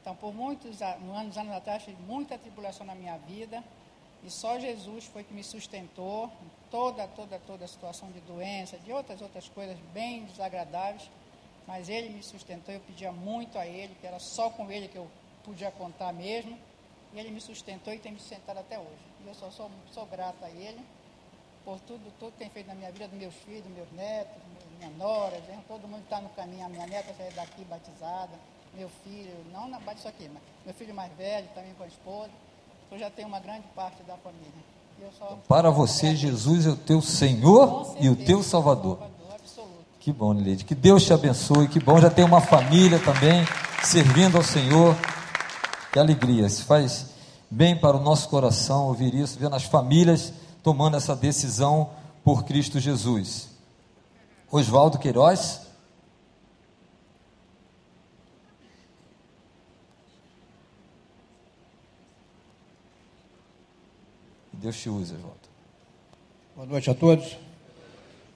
[0.00, 3.62] então, por muitos anos, anos atrás, tive muita tribulação na minha vida.
[4.24, 8.78] E só Jesus foi que me sustentou em toda, toda, toda a situação de doença,
[8.78, 11.08] de outras, outras coisas bem desagradáveis,
[11.66, 14.96] mas Ele me sustentou, eu pedia muito a Ele, que era só com Ele que
[14.96, 15.08] eu
[15.44, 16.56] podia contar mesmo,
[17.12, 19.04] e Ele me sustentou e tem me sustentado até hoje.
[19.24, 20.80] E eu só sou, sou grata a Ele
[21.64, 24.34] por tudo, tudo que tem feito na minha vida, dos meus filhos, meus netos,
[24.78, 28.32] minha nora, todo mundo está no caminho, a minha neta saiu daqui batizada,
[28.74, 32.30] meu filho, não na batizou aqui, mas meu filho mais velho, também com a esposa.
[32.90, 34.50] Eu já tenho uma grande parte da família.
[34.98, 38.98] Então, para você, Jesus é o teu Senhor certeza, e o teu Salvador.
[38.98, 39.12] Salvador
[40.02, 40.64] que bom, Neide.
[40.64, 41.68] Que Deus te abençoe.
[41.68, 43.46] Que bom já ter uma família também
[43.84, 44.96] servindo ao Senhor.
[45.92, 46.48] Que alegria.
[46.48, 47.10] Se faz
[47.50, 51.90] bem para o nosso coração ouvir isso, vendo as famílias tomando essa decisão
[52.24, 53.50] por Cristo Jesus.
[54.50, 55.60] Oswaldo Queiroz.
[64.54, 65.36] Deus te use, Oswaldo.
[66.56, 67.36] Boa noite a todos.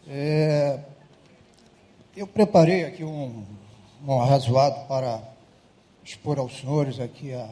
[0.07, 0.81] É,
[2.15, 3.47] eu preparei aqui um,
[4.07, 5.36] um arrazoado para
[6.07, 7.49] expor aos senhores aqui a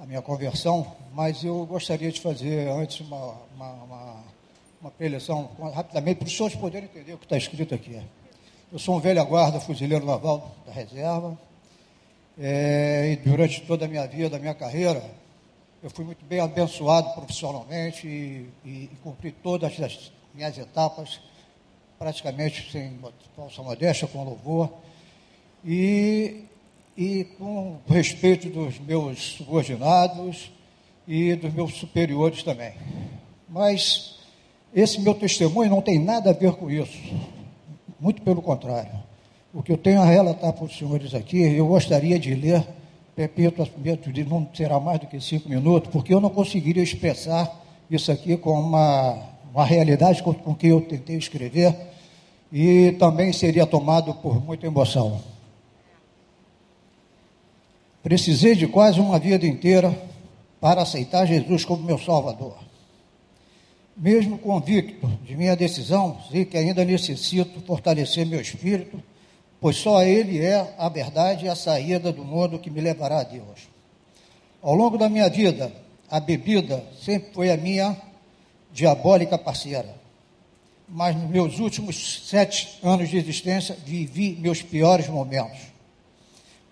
[0.00, 4.24] a minha conversão, mas eu gostaria de fazer antes uma, uma, uma,
[4.80, 8.00] uma preleção rapidamente para os senhores poderem entender o que está escrito aqui.
[8.72, 11.38] Eu sou um velho guarda, fuzileiro naval da reserva,
[12.40, 15.04] é, e durante toda a minha vida, a minha carreira,
[15.82, 21.20] eu fui muito bem abençoado profissionalmente e, e, e cumpri todas as minhas etapas,
[21.98, 22.98] praticamente sem
[23.36, 24.72] falsa modéstia, com louvor.
[25.62, 26.46] E
[27.00, 30.52] e com respeito dos meus subordinados
[31.08, 32.74] e dos meus superiores também.
[33.48, 34.18] Mas
[34.74, 36.98] esse meu testemunho não tem nada a ver com isso.
[37.98, 38.92] Muito pelo contrário.
[39.54, 42.68] O que eu tenho a relatar para os senhores aqui, eu gostaria de ler,
[43.16, 43.66] repito,
[44.28, 47.50] não será mais do que cinco minutos, porque eu não conseguiria expressar
[47.90, 49.18] isso aqui com uma,
[49.54, 51.74] uma realidade com, com que eu tentei escrever
[52.52, 55.29] e também seria tomado por muita emoção.
[58.02, 59.96] Precisei de quase uma vida inteira
[60.60, 62.56] para aceitar Jesus como meu Salvador.
[63.96, 69.02] Mesmo convicto de minha decisão, sei que ainda necessito fortalecer meu espírito,
[69.60, 73.24] pois só Ele é a verdade e a saída do mundo que me levará a
[73.24, 73.68] Deus.
[74.62, 75.70] Ao longo da minha vida,
[76.10, 77.96] a bebida sempre foi a minha
[78.72, 80.00] diabólica parceira.
[80.92, 85.69] mas nos meus últimos sete anos de existência vivi meus piores momentos.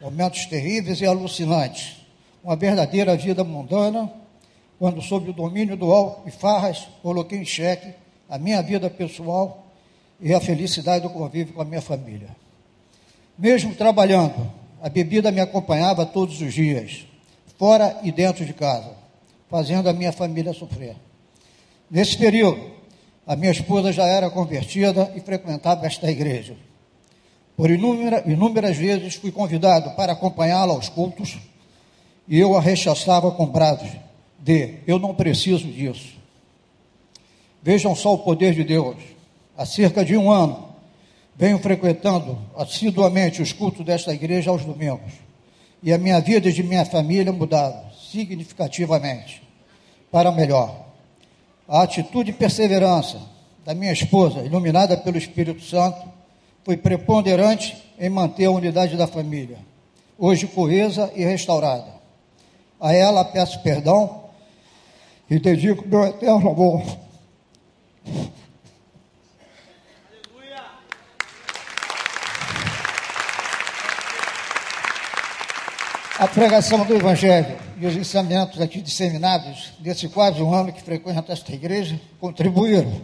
[0.01, 1.97] Momentos terríveis e alucinantes.
[2.43, 4.13] Uma verdadeira vida mundana,
[4.79, 7.93] quando, sob o domínio do álcool e farras, coloquei em xeque
[8.29, 9.67] a minha vida pessoal
[10.21, 12.29] e a felicidade do convívio com a minha família.
[13.37, 17.05] Mesmo trabalhando, a bebida me acompanhava todos os dias,
[17.59, 18.93] fora e dentro de casa,
[19.51, 20.95] fazendo a minha família sofrer.
[21.91, 22.71] Nesse período,
[23.27, 26.57] a minha esposa já era convertida e frequentava esta igreja.
[27.59, 31.39] Por inúmera, inúmeras vezes fui convidado para acompanhá-la aos cultos
[32.29, 33.91] e eu a rechaçava com brados
[34.39, 36.17] de eu não preciso disso.
[37.61, 38.95] Vejam só o poder de Deus.
[39.57, 40.69] Há cerca de um ano,
[41.35, 45.15] venho frequentando assiduamente os cultos desta igreja aos domingos.
[45.83, 49.43] E a minha vida e de minha família mudaram significativamente
[50.13, 50.87] para melhor.
[51.67, 53.21] A atitude e perseverança
[53.67, 56.18] da minha esposa, iluminada pelo Espírito Santo,
[56.69, 59.57] foi preponderante em manter a unidade da família,
[60.19, 61.91] hoje coesa e restaurada.
[62.79, 64.25] A ela peço perdão
[65.31, 66.83] e dedico meu eterno amor.
[76.19, 81.33] A pregação do Evangelho e os ensinamentos aqui disseminados nesse quase um ano que frequenta
[81.33, 83.01] esta igreja contribuíram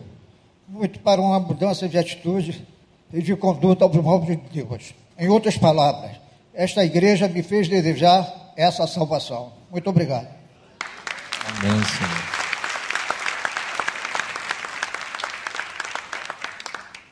[0.68, 2.73] muito para uma mudança de atitude
[3.12, 4.94] e de conduta aos modos de Deus.
[5.18, 6.16] Em outras palavras,
[6.52, 9.52] esta igreja me fez desejar essa salvação.
[9.70, 10.28] Muito obrigado.
[11.46, 12.34] Amém, Senhor.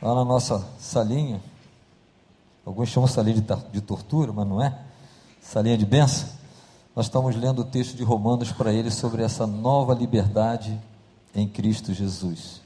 [0.00, 1.40] Lá na nossa salinha,
[2.64, 4.76] alguns chamam salinha de, de tortura, mas não é?
[5.40, 6.28] Salinha de bênção.
[6.94, 10.78] Nós estamos lendo o texto de Romanos para ele sobre essa nova liberdade
[11.34, 12.61] em Cristo Jesus.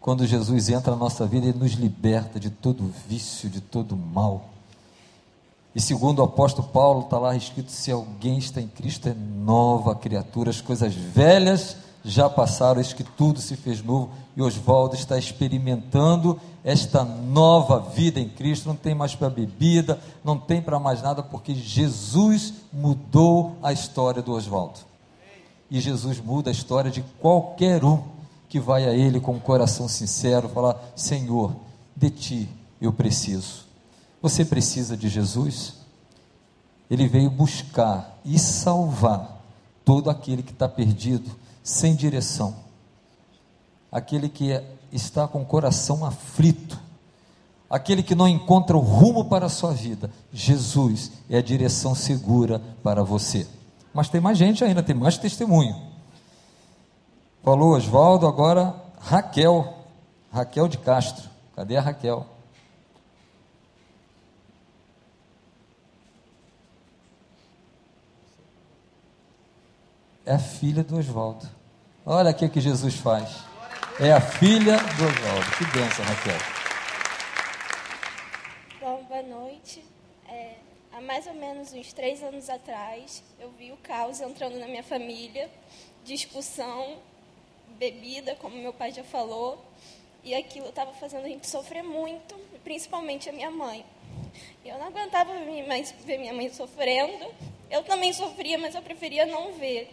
[0.00, 4.46] Quando Jesus entra na nossa vida, ele nos liberta de todo vício, de todo mal.
[5.74, 9.94] E segundo o apóstolo Paulo, está lá escrito: se alguém está em Cristo, é nova
[9.94, 14.10] criatura, as coisas velhas já passaram, eis que tudo se fez novo.
[14.34, 18.68] E Oswaldo está experimentando esta nova vida em Cristo.
[18.68, 24.22] Não tem mais para bebida, não tem para mais nada, porque Jesus mudou a história
[24.22, 24.80] do Oswaldo.
[25.70, 28.02] E Jesus muda a história de qualquer um
[28.50, 31.54] que vai a Ele com um coração sincero, falar: Senhor,
[31.96, 32.48] de Ti
[32.80, 33.64] eu preciso.
[34.20, 35.74] Você precisa de Jesus?
[36.90, 39.40] Ele veio buscar e salvar
[39.84, 41.30] todo aquele que está perdido,
[41.62, 42.56] sem direção,
[43.92, 46.78] aquele que é, está com o coração aflito,
[47.68, 50.10] aquele que não encontra o rumo para a sua vida.
[50.32, 53.46] Jesus é a direção segura para você.
[53.94, 55.89] Mas tem mais gente ainda, tem mais testemunho.
[57.42, 59.78] Falou Oswaldo, agora Raquel.
[60.30, 61.28] Raquel de Castro.
[61.56, 62.26] Cadê a Raquel?
[70.24, 71.48] É a filha do Oswaldo.
[72.04, 73.42] Olha aqui o que Jesus faz.
[73.98, 75.50] É a filha do Oswaldo.
[75.56, 76.38] Que benção, Raquel.
[78.80, 79.84] Bom, boa noite.
[80.28, 80.56] É,
[80.92, 84.82] há mais ou menos uns três anos atrás, eu vi o caos entrando na minha
[84.82, 85.50] família,
[86.04, 86.98] discussão,
[87.80, 89.58] bebida, como meu pai já falou,
[90.22, 93.86] e aquilo estava fazendo a gente sofrer muito, principalmente a minha mãe.
[94.62, 97.34] Eu não aguentava ver minha mãe sofrendo.
[97.70, 99.90] Eu também sofria, mas eu preferia não ver.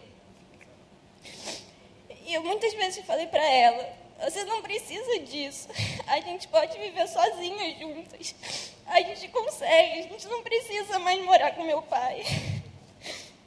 [2.26, 3.90] E eu muitas vezes falei para ela:
[4.22, 5.68] você não precisa disso.
[6.06, 8.34] A gente pode viver sozinhas juntas.
[8.86, 10.00] A gente consegue.
[10.00, 12.22] A gente não precisa mais morar com meu pai.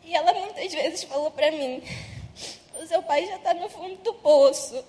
[0.04, 1.82] E ela muitas vezes falou para mim:
[2.82, 4.84] o seu pai já está no fundo do poço.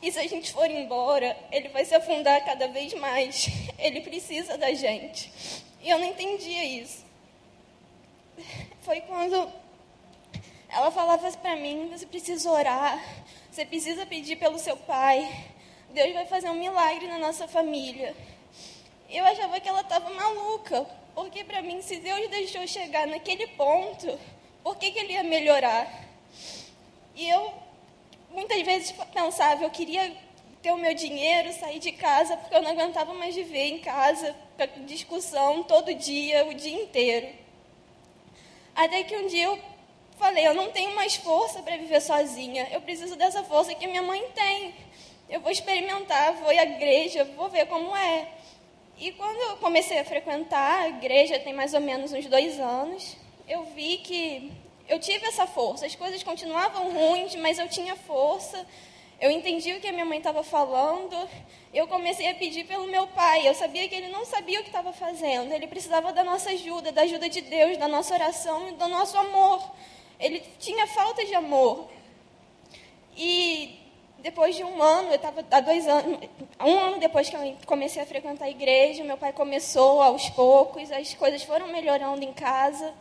[0.00, 3.48] E se a gente for embora, ele vai se afundar cada vez mais.
[3.78, 5.32] Ele precisa da gente.
[5.82, 7.04] E eu não entendia isso.
[8.82, 9.50] Foi quando
[10.68, 13.02] ela falava para mim: você precisa orar,
[13.50, 15.28] você precisa pedir pelo seu pai.
[15.90, 18.14] Deus vai fazer um milagre na nossa família.
[19.08, 24.18] Eu achava que ela estava maluca, porque para mim, se Deus deixou chegar naquele ponto,
[24.62, 26.05] por que, que ele ia melhorar?
[27.16, 27.52] E eu
[28.30, 30.14] muitas vezes pensava, eu queria
[30.60, 34.36] ter o meu dinheiro, sair de casa, porque eu não aguentava mais viver em casa,
[34.84, 37.28] discussão todo dia, o dia inteiro.
[38.74, 39.58] Até que um dia eu
[40.18, 44.02] falei, eu não tenho mais força para viver sozinha, eu preciso dessa força que minha
[44.02, 44.74] mãe tem.
[45.28, 48.28] Eu vou experimentar, vou à igreja, vou ver como é.
[48.98, 53.16] E quando eu comecei a frequentar a igreja, tem mais ou menos uns dois anos,
[53.48, 54.52] eu vi que
[54.88, 55.86] eu tive essa força.
[55.86, 58.66] As coisas continuavam ruins, mas eu tinha força.
[59.20, 61.16] eu entendi o que a minha mãe estava falando.
[61.72, 63.46] Eu comecei a pedir pelo meu pai.
[63.46, 65.52] Eu sabia que ele não sabia o que estava fazendo.
[65.52, 69.16] Ele precisava da nossa ajuda, da ajuda de Deus, da nossa oração e do nosso
[69.18, 69.62] amor.
[70.18, 71.88] Ele tinha falta de amor.
[73.16, 73.78] E
[74.18, 76.18] depois de um ano, eu estava há dois anos,
[76.60, 80.90] um ano depois que eu comecei a frequentar a igreja, meu pai começou aos poucos,
[80.90, 82.92] as coisas foram melhorando em casa.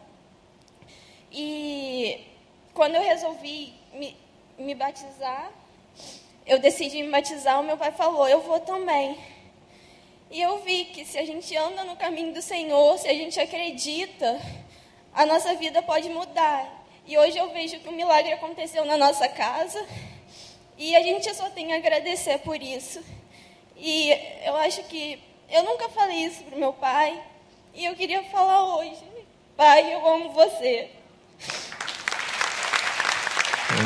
[1.38, 2.26] E
[2.74, 4.16] quando eu resolvi me,
[4.58, 5.52] me batizar,
[6.48, 9.18] eu decidi me batizar, o meu pai falou: Eu vou também.
[10.32, 13.38] E eu vi que se a gente anda no caminho do Senhor, se a gente
[13.38, 14.42] acredita,
[15.14, 16.86] a nossa vida pode mudar.
[17.06, 19.86] E hoje eu vejo que um milagre aconteceu na nossa casa
[20.78, 23.04] e a gente só tem a agradecer por isso.
[23.76, 24.12] E
[24.46, 27.22] eu acho que eu nunca falei isso para meu pai
[27.74, 29.04] e eu queria falar hoje.
[29.58, 30.90] Pai, eu amo você.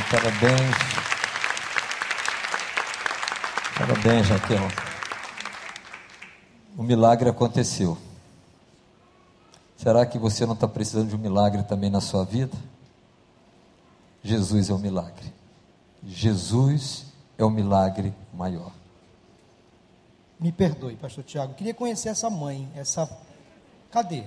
[0.10, 0.76] Parabéns.
[3.78, 4.68] Parabéns, Raquel.
[6.76, 7.98] O milagre aconteceu.
[9.78, 12.58] Será que você não está precisando de um milagre também na sua vida?
[14.24, 15.34] Jesus é o milagre.
[16.04, 17.06] Jesus
[17.38, 18.72] é o milagre maior.
[20.40, 21.54] Me perdoe, pastor Tiago.
[21.54, 23.10] Queria conhecer essa mãe, essa.
[23.92, 24.24] Cadê?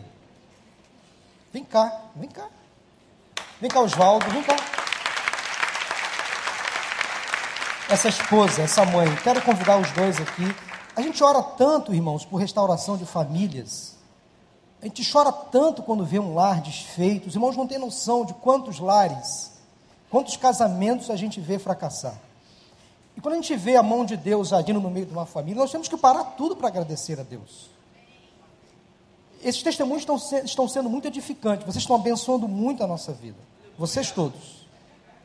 [1.53, 2.49] Vem cá, vem cá.
[3.63, 4.57] Vem cá, Oswaldo, vem cá.
[7.89, 10.45] Essa esposa, essa mãe, quero convidar os dois aqui.
[10.97, 13.97] A gente ora tanto, irmãos, por restauração de famílias.
[14.83, 17.29] A gente chora tanto quando vê um lar desfeito.
[17.29, 19.53] Os irmãos não têm noção de quantos lares
[20.11, 22.21] Quantos casamentos a gente vê fracassar?
[23.17, 25.63] E quando a gente vê a mão de Deus agindo no meio de uma família,
[25.63, 27.71] nós temos que parar tudo para agradecer a Deus.
[29.43, 33.52] Esses testemunhos estão, estão sendo muito edificantes, vocês estão abençoando muito a nossa vida.
[33.79, 34.66] Vocês todos.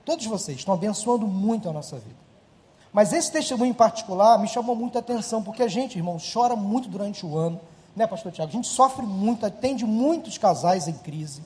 [0.05, 2.27] Todos vocês estão abençoando muito a nossa vida.
[2.93, 6.87] Mas esse testemunho em particular me chamou muita atenção, porque a gente, irmão, chora muito
[6.87, 7.59] durante o ano,
[7.95, 8.49] né, pastor Tiago?
[8.49, 11.41] A gente sofre muito, atende muitos casais em crise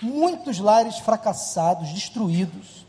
[0.00, 2.86] muitos lares fracassados, destruídos.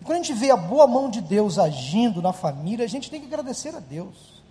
[0.00, 3.10] E quando a gente vê a boa mão de Deus agindo na família, a gente
[3.10, 4.42] tem que agradecer a Deus.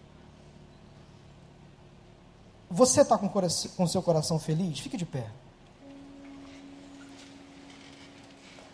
[2.70, 4.80] Você está com, com seu coração feliz?
[4.80, 5.28] Fique de pé.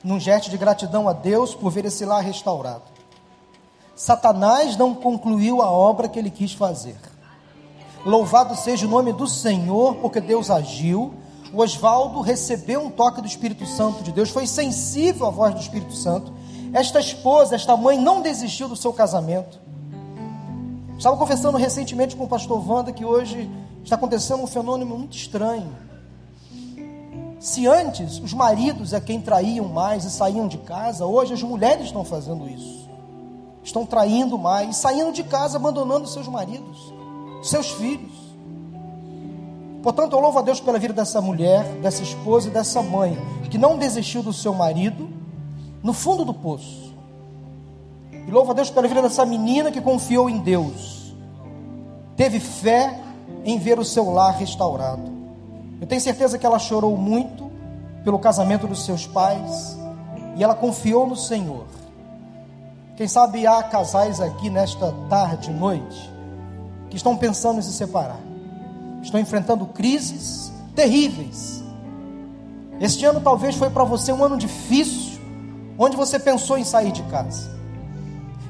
[0.04, 2.84] Num gesto de gratidão a Deus por ver esse lar restaurado.
[3.96, 6.98] Satanás não concluiu a obra que ele quis fazer.
[8.06, 11.14] Louvado seja o nome do Senhor, porque Deus agiu
[11.52, 15.60] o Oswaldo recebeu um toque do Espírito Santo de Deus, foi sensível à voz do
[15.60, 16.32] Espírito Santo.
[16.72, 19.60] Esta esposa, esta mãe não desistiu do seu casamento.
[20.98, 23.50] Estava confessando recentemente com o pastor Wanda que hoje
[23.84, 25.76] está acontecendo um fenômeno muito estranho.
[27.40, 31.86] Se antes os maridos é quem traíam mais e saíam de casa, hoje as mulheres
[31.86, 32.90] estão fazendo isso.
[33.64, 36.94] Estão traindo mais, saindo de casa, abandonando seus maridos,
[37.42, 38.12] seus filhos.
[39.82, 43.18] Portanto, eu louvo a Deus pela vida dessa mulher, dessa esposa e dessa mãe,
[43.50, 45.10] que não desistiu do seu marido
[45.82, 46.94] no fundo do poço.
[48.12, 51.16] E louvo a Deus pela vida dessa menina que confiou em Deus,
[52.18, 53.00] teve fé
[53.46, 55.19] em ver o seu lar restaurado.
[55.80, 57.52] Eu tenho certeza que ela chorou muito
[58.04, 59.78] pelo casamento dos seus pais
[60.36, 61.66] e ela confiou no Senhor.
[62.96, 66.12] Quem sabe há casais aqui nesta tarde, noite,
[66.90, 68.30] que estão pensando em se separar
[69.02, 71.64] estão enfrentando crises terríveis.
[72.80, 75.20] Este ano talvez foi para você um ano difícil,
[75.78, 77.50] onde você pensou em sair de casa.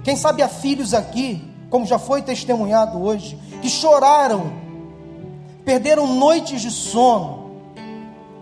[0.04, 4.52] Quem sabe há filhos aqui, como já foi testemunhado hoje, que choraram,
[5.70, 7.52] perderam noites de sono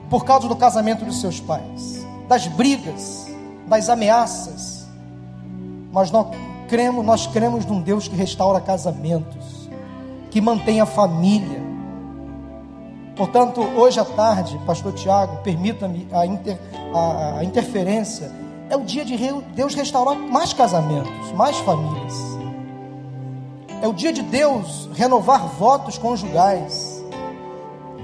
[0.10, 3.28] por causa do casamento dos seus pais, das brigas,
[3.68, 4.88] das ameaças.
[5.92, 6.28] Mas nós
[6.70, 9.70] cremos, nós cremos num Deus que restaura casamentos,
[10.32, 11.68] que mantém a família,
[13.18, 16.56] Portanto, hoje à tarde, Pastor Tiago, permita-me a, inter,
[16.94, 18.32] a, a interferência.
[18.70, 19.18] É o dia de
[19.56, 22.14] Deus restaurar mais casamentos, mais famílias.
[23.82, 26.97] É o dia de Deus renovar votos conjugais.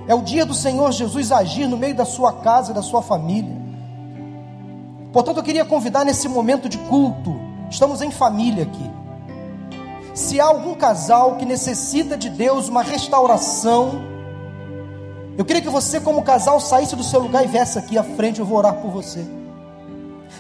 [0.08, 3.02] É o dia do Senhor Jesus agir no meio da sua casa e da sua
[3.02, 3.56] família.
[5.12, 7.40] Portanto, eu queria convidar nesse momento de culto,
[7.70, 8.92] estamos em família aqui.
[10.14, 14.02] Se há algum casal que necessita de Deus uma restauração,
[15.38, 18.40] eu queria que você, como casal, saísse do seu lugar e viesse aqui à frente,
[18.40, 19.26] eu vou orar por você.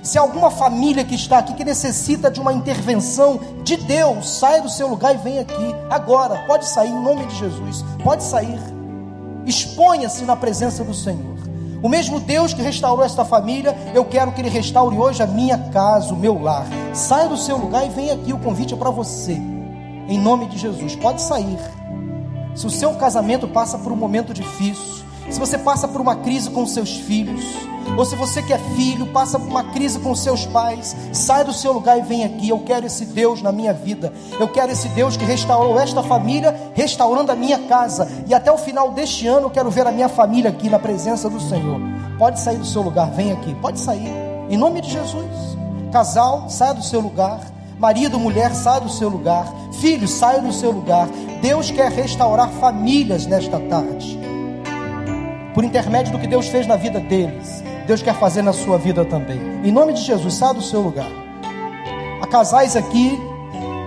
[0.02, 4.70] Se alguma família que está aqui que necessita de uma intervenção de Deus, saia do
[4.70, 6.44] seu lugar e vem aqui agora.
[6.46, 7.86] Pode sair em nome de Jesus.
[8.04, 8.60] Pode sair.
[9.46, 11.38] Exponha-se na presença do Senhor.
[11.82, 15.58] O mesmo Deus que restaurou esta família, eu quero que Ele restaure hoje a minha
[15.58, 16.66] casa, o meu lar.
[16.94, 19.34] Saia do seu lugar e venha aqui, o convite é para você.
[20.08, 21.60] Em nome de Jesus, pode sair.
[22.56, 26.50] Se o seu casamento passa por um momento difícil, se você passa por uma crise
[26.50, 27.44] com seus filhos,
[27.98, 31.54] ou se você que é filho passa por uma crise com seus pais, sai do
[31.54, 32.50] seu lugar e vem aqui.
[32.50, 34.12] Eu quero esse Deus na minha vida.
[34.40, 38.10] Eu quero esse Deus que restaurou esta família, restaurando a minha casa.
[38.28, 41.30] E até o final deste ano eu quero ver a minha família aqui na presença
[41.30, 41.80] do Senhor.
[42.18, 43.54] Pode sair do seu lugar, vem aqui.
[43.56, 44.12] Pode sair.
[44.50, 45.58] Em nome de Jesus.
[45.92, 47.40] Casal, saia do seu lugar.
[47.78, 49.46] Marido, mulher, saia do seu lugar.
[49.74, 51.08] Filho, saia do seu lugar.
[51.42, 54.18] Deus quer restaurar famílias nesta tarde.
[55.54, 57.64] Por intermédio do que Deus fez na vida deles.
[57.86, 59.40] Deus quer fazer na sua vida também.
[59.64, 61.10] Em nome de Jesus, saia do seu lugar.
[62.22, 63.20] Há casais aqui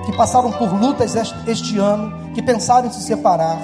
[0.05, 3.59] que passaram por lutas este ano, que pensaram em se separar.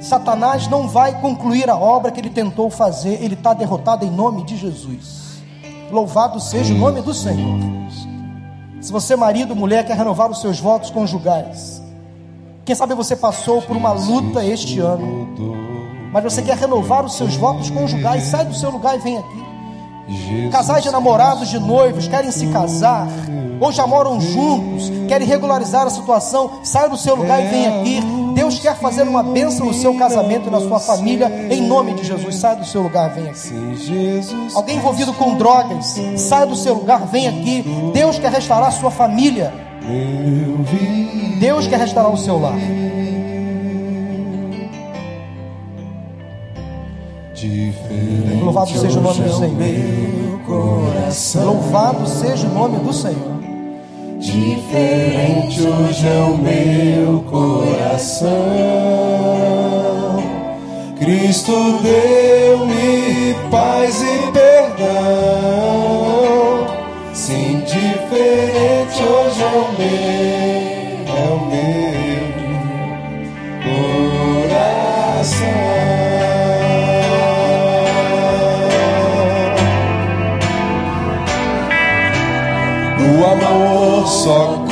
[0.00, 4.44] Satanás não vai concluir a obra que ele tentou fazer, ele está derrotado em nome
[4.44, 5.42] de Jesus.
[5.90, 7.58] Louvado seja o nome do Senhor.
[8.80, 11.82] Se você, marido, mulher, quer renovar os seus votos conjugais,
[12.64, 15.71] quem sabe você passou por uma luta este ano,
[16.12, 19.42] mas você quer renovar os seus votos conjugais, sai do seu lugar e vem aqui.
[20.50, 23.08] Casais de namorados, de noivos, querem se casar,
[23.60, 28.00] ou já moram juntos, querem regularizar a situação, sai do seu lugar e vem aqui.
[28.34, 32.04] Deus quer fazer uma bênção no seu casamento e na sua família, em nome de
[32.04, 32.34] Jesus.
[32.36, 33.36] Sai do seu lugar, vem aqui.
[34.54, 37.64] Alguém envolvido com drogas, sai do seu lugar, vem aqui.
[37.94, 39.52] Deus quer restaurar a sua família.
[41.38, 42.54] Deus quer restaurar o seu lar.
[48.40, 49.56] Louvado seja o nome do Senhor.
[51.44, 53.42] Louvado seja o nome do Senhor.
[54.20, 58.30] Diferente hoje é o meu coração.
[61.00, 64.62] Cristo deu-me paz e perdão.
[67.12, 70.11] Sim, diferente hoje é o meu,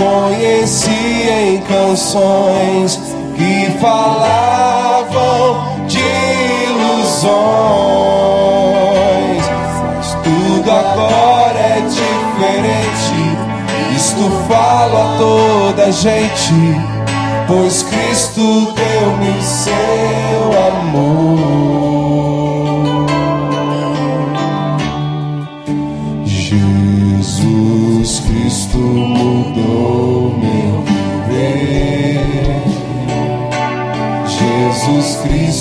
[0.01, 2.99] conheci em canções
[3.37, 5.07] que falavam
[5.87, 5.99] de
[6.65, 7.31] ilusões.
[9.97, 13.21] Mas tudo agora é diferente.
[13.95, 16.55] Isto falo a toda gente,
[17.47, 21.80] pois Cristo deu-me seu amor.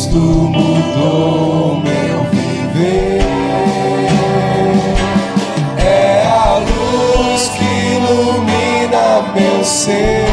[0.10, 3.22] Cristo mudou meu viver.
[5.78, 10.26] É a luz que ilumina meu ser.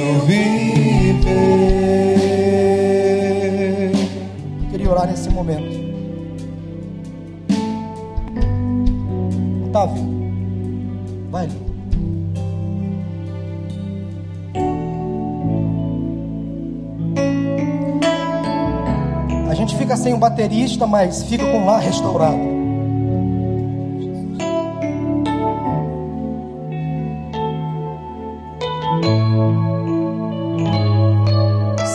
[20.00, 22.40] sem um baterista, mas fica com lar restaurado.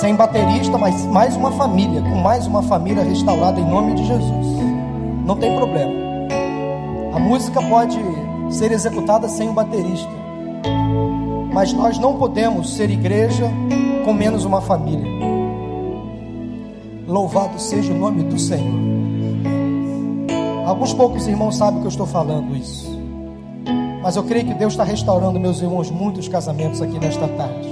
[0.01, 4.47] Sem baterista, mas mais uma família, com mais uma família restaurada em nome de Jesus.
[5.25, 5.93] Não tem problema.
[7.15, 7.99] A música pode
[8.51, 10.13] ser executada sem o baterista,
[11.53, 13.51] mas nós não podemos ser igreja
[14.05, 15.34] com menos uma família.
[17.07, 18.81] Louvado seja o nome do Senhor.
[20.67, 22.91] Alguns poucos irmãos sabem que eu estou falando isso,
[24.03, 27.69] mas eu creio que Deus está restaurando, meus irmãos, muitos casamentos aqui nesta tarde.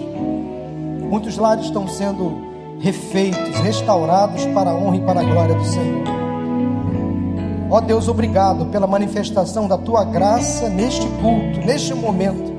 [1.08, 6.04] Muitos lares estão sendo refeitos, restaurados para a honra e para a glória do Senhor.
[7.70, 12.52] Ó Deus, obrigado pela manifestação da tua graça neste culto, neste momento,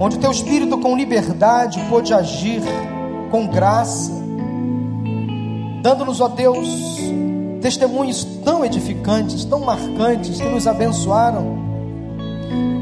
[0.00, 2.60] onde o teu espírito com liberdade pôde agir
[3.30, 4.23] com graça,
[5.84, 6.66] dando-nos, ó Deus,
[7.60, 11.58] testemunhos tão edificantes, tão marcantes, que nos abençoaram.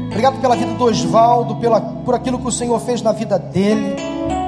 [0.07, 3.97] Obrigado pela vida do Oswaldo, pela, por aquilo que o Senhor fez na vida dele,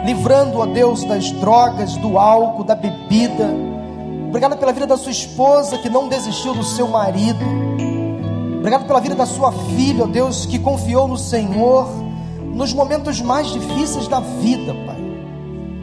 [0.05, 3.49] livrando, ó Deus, das drogas, do álcool, da bebida.
[4.29, 7.43] Obrigado pela vida da sua esposa que não desistiu do seu marido.
[8.59, 11.89] Obrigado pela vida da sua filha, ó Deus, que confiou no Senhor
[12.53, 14.94] nos momentos mais difíceis da vida, Pai.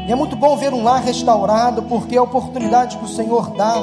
[0.09, 3.75] É muito bom ver um lar restaurado, porque é a oportunidade que o Senhor dá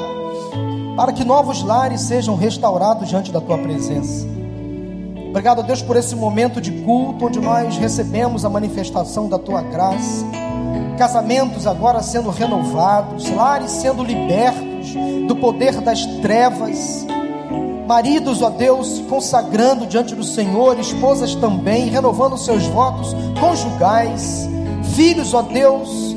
[0.96, 4.26] para que novos lares sejam restaurados diante da tua presença.
[5.30, 10.26] Obrigado, Deus, por esse momento de culto onde nós recebemos a manifestação da tua graça.
[10.98, 14.92] Casamentos agora sendo renovados, lares sendo libertos
[15.26, 17.06] do poder das trevas.
[17.86, 24.48] Maridos, ó Deus, consagrando diante do Senhor, esposas também, renovando seus votos conjugais.
[24.94, 26.09] Filhos, ó Deus,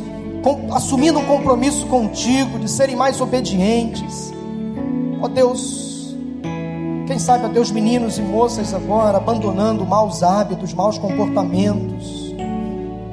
[0.74, 4.34] assumindo um compromisso contigo de serem mais obedientes.
[5.22, 6.16] Ó Deus,
[7.08, 12.34] quem sabe, ó Deus, meninos e moças agora abandonando maus hábitos, maus comportamentos.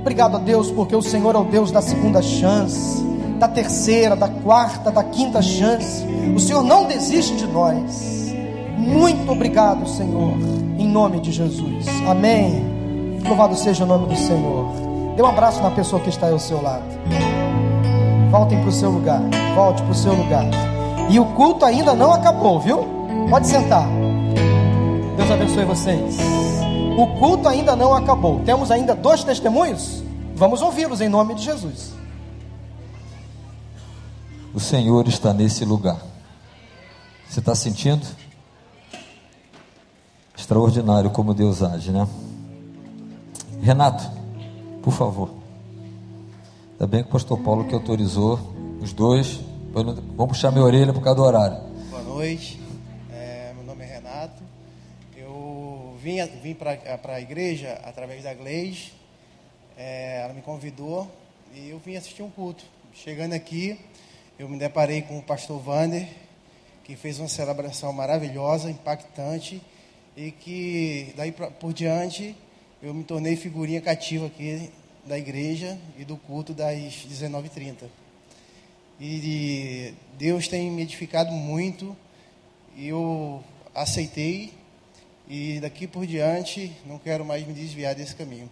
[0.00, 3.02] Obrigado a Deus, porque o Senhor é o Deus da segunda chance,
[3.38, 6.04] da terceira, da quarta, da quinta chance.
[6.34, 8.34] O Senhor não desiste de nós.
[8.78, 10.34] Muito obrigado, Senhor,
[10.78, 11.86] em nome de Jesus.
[12.08, 12.64] Amém.
[13.26, 14.89] Louvado seja o nome do Senhor.
[15.20, 16.82] Dê um abraço na pessoa que está ao seu lado.
[18.30, 19.20] Voltem para o seu lugar.
[19.54, 20.46] Volte para o seu lugar.
[21.10, 22.86] E o culto ainda não acabou, viu?
[23.28, 23.86] Pode sentar.
[25.18, 26.16] Deus abençoe vocês.
[26.96, 28.40] O culto ainda não acabou.
[28.46, 30.02] Temos ainda dois testemunhos?
[30.34, 31.92] Vamos ouvi-los em nome de Jesus.
[34.54, 36.00] O Senhor está nesse lugar.
[37.28, 38.06] Você está sentindo?
[40.34, 42.08] Extraordinário como Deus age, né?
[43.60, 44.19] Renato,
[44.82, 45.30] por favor.
[46.72, 48.38] Ainda bem que o pastor Paulo que autorizou
[48.80, 49.40] os dois
[49.72, 51.58] Vamos puxar minha orelha por causa do horário.
[51.90, 52.60] Boa noite.
[53.12, 54.42] É, meu nome é Renato.
[55.16, 58.90] Eu vim, vim para a igreja através da Gleis.
[59.76, 61.08] É, ela me convidou
[61.54, 62.64] e eu vim assistir um culto.
[62.92, 63.78] Chegando aqui,
[64.40, 66.08] eu me deparei com o pastor Vander,
[66.82, 69.62] que fez uma celebração maravilhosa, impactante,
[70.16, 72.34] e que daí por diante
[72.82, 74.70] eu me tornei figurinha cativa aqui
[75.04, 76.76] da igreja e do culto das
[77.06, 77.84] 19h30.
[79.00, 81.96] E Deus tem me edificado muito.
[82.76, 83.42] E eu
[83.74, 84.52] aceitei.
[85.28, 88.50] E daqui por diante não quero mais me desviar desse caminho.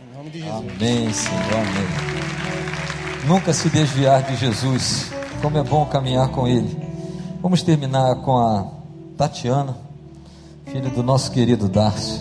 [0.00, 0.54] Em nome de Jesus.
[0.56, 1.54] Amém, Senhor.
[1.54, 3.26] Amém.
[3.26, 5.10] Nunca se desviar de Jesus.
[5.40, 6.76] Como é bom caminhar com Ele.
[7.40, 8.70] Vamos terminar com a
[9.16, 9.78] Tatiana,
[10.66, 12.20] filha do nosso querido Darcio,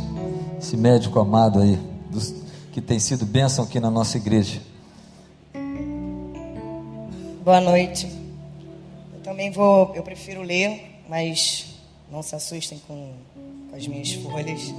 [0.60, 1.80] esse médico amado aí,
[2.12, 2.36] dos,
[2.74, 4.62] que tem sido bênção aqui na nossa igreja.
[7.44, 8.06] Boa noite.
[9.14, 11.76] Eu também vou, eu prefiro ler, mas
[12.12, 13.14] não se assustem com,
[13.70, 14.74] com as minhas folhas,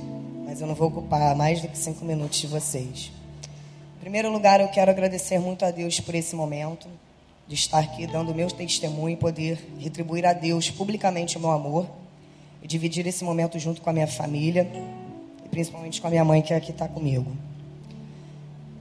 [0.44, 3.10] mas eu não vou ocupar mais do que cinco minutos de vocês.
[3.96, 6.88] Em primeiro lugar, eu quero agradecer muito a Deus por esse momento,
[7.48, 11.88] de estar aqui dando meu testemunho e poder retribuir a Deus publicamente o meu amor
[12.62, 14.70] e dividir esse momento junto com a minha família
[15.50, 17.30] principalmente com a minha mãe que aqui está comigo.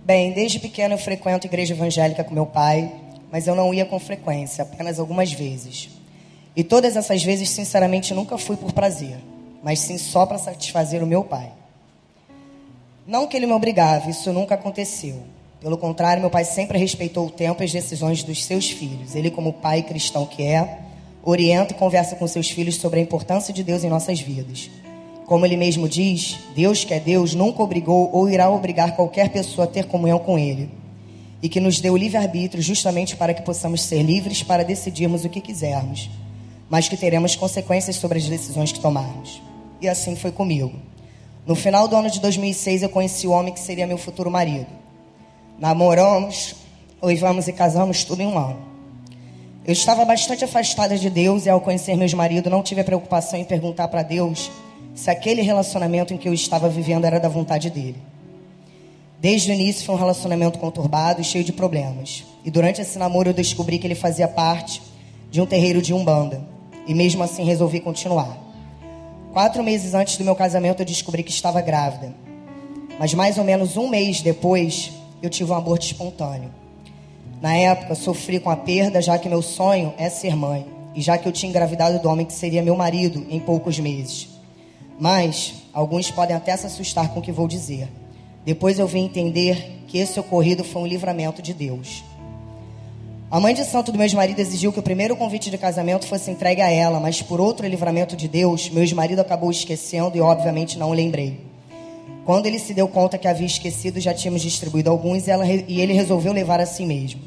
[0.06, 2.92] Bem, desde pequeno eu frequento igreja evangélica com meu pai
[3.32, 5.90] mas eu não ia com frequência, apenas algumas vezes.
[6.56, 9.18] E todas essas vezes, sinceramente, nunca fui por prazer,
[9.64, 11.52] mas sim só para satisfazer o meu pai.
[13.06, 15.24] Não que ele me obrigava, isso nunca aconteceu.
[15.62, 19.16] Pelo contrário, meu pai sempre respeitou o tempo e as decisões dos seus filhos.
[19.16, 20.80] Ele, como pai cristão que é,
[21.22, 24.70] orienta e conversa com seus filhos sobre a importância de Deus em nossas vidas.
[25.30, 29.66] Como ele mesmo diz, Deus que é Deus nunca obrigou ou irá obrigar qualquer pessoa
[29.66, 30.72] a ter comunhão com ele
[31.40, 35.40] e que nos deu livre-arbítrio justamente para que possamos ser livres para decidirmos o que
[35.40, 36.10] quisermos,
[36.68, 39.40] mas que teremos consequências sobre as decisões que tomarmos.
[39.80, 40.74] E assim foi comigo.
[41.46, 44.66] No final do ano de 2006, eu conheci o homem que seria meu futuro marido.
[45.60, 46.56] Namoramos,
[47.00, 48.58] noivamos e casamos tudo em um ano.
[49.64, 53.38] Eu estava bastante afastada de Deus e, ao conhecer meu marido, não tive a preocupação
[53.38, 54.50] em perguntar para Deus
[55.00, 57.96] se aquele relacionamento em que eu estava vivendo era da vontade dele.
[59.18, 62.26] Desde o início foi um relacionamento conturbado e cheio de problemas.
[62.44, 64.82] E durante esse namoro eu descobri que ele fazia parte
[65.32, 66.42] de um terreiro de umbanda.
[66.86, 68.38] E mesmo assim resolvi continuar.
[69.32, 72.14] Quatro meses antes do meu casamento eu descobri que estava grávida.
[73.00, 74.92] Mas mais ou menos um mês depois
[75.24, 76.52] eu tive um aborto espontâneo.
[77.42, 80.66] Na época sofri com a perda, já que meu sonho é ser mãe.
[80.94, 84.39] E já que eu tinha engravidado do homem que seria meu marido em poucos meses.
[85.00, 87.88] Mas alguns podem até se assustar com o que vou dizer.
[88.44, 92.04] Depois eu vim entender que esse ocorrido foi um livramento de Deus.
[93.32, 96.32] A mãe de santo do meu ex-marido exigiu que o primeiro convite de casamento fosse
[96.32, 100.80] entregue a ela, mas por outro livramento de Deus, meu ex-marido acabou esquecendo e obviamente
[100.80, 101.40] não lembrei.
[102.26, 105.80] Quando ele se deu conta que havia esquecido, já tínhamos distribuído alguns e, ela, e
[105.80, 107.22] ele resolveu levar assim mesmo.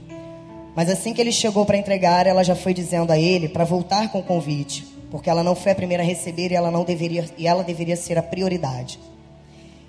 [0.74, 4.10] Mas assim que ele chegou para entregar, ela já foi dizendo a ele para voltar
[4.10, 7.26] com o convite, porque ela não foi a primeira a receber e ela não deveria
[7.36, 8.98] e ela deveria ser a prioridade.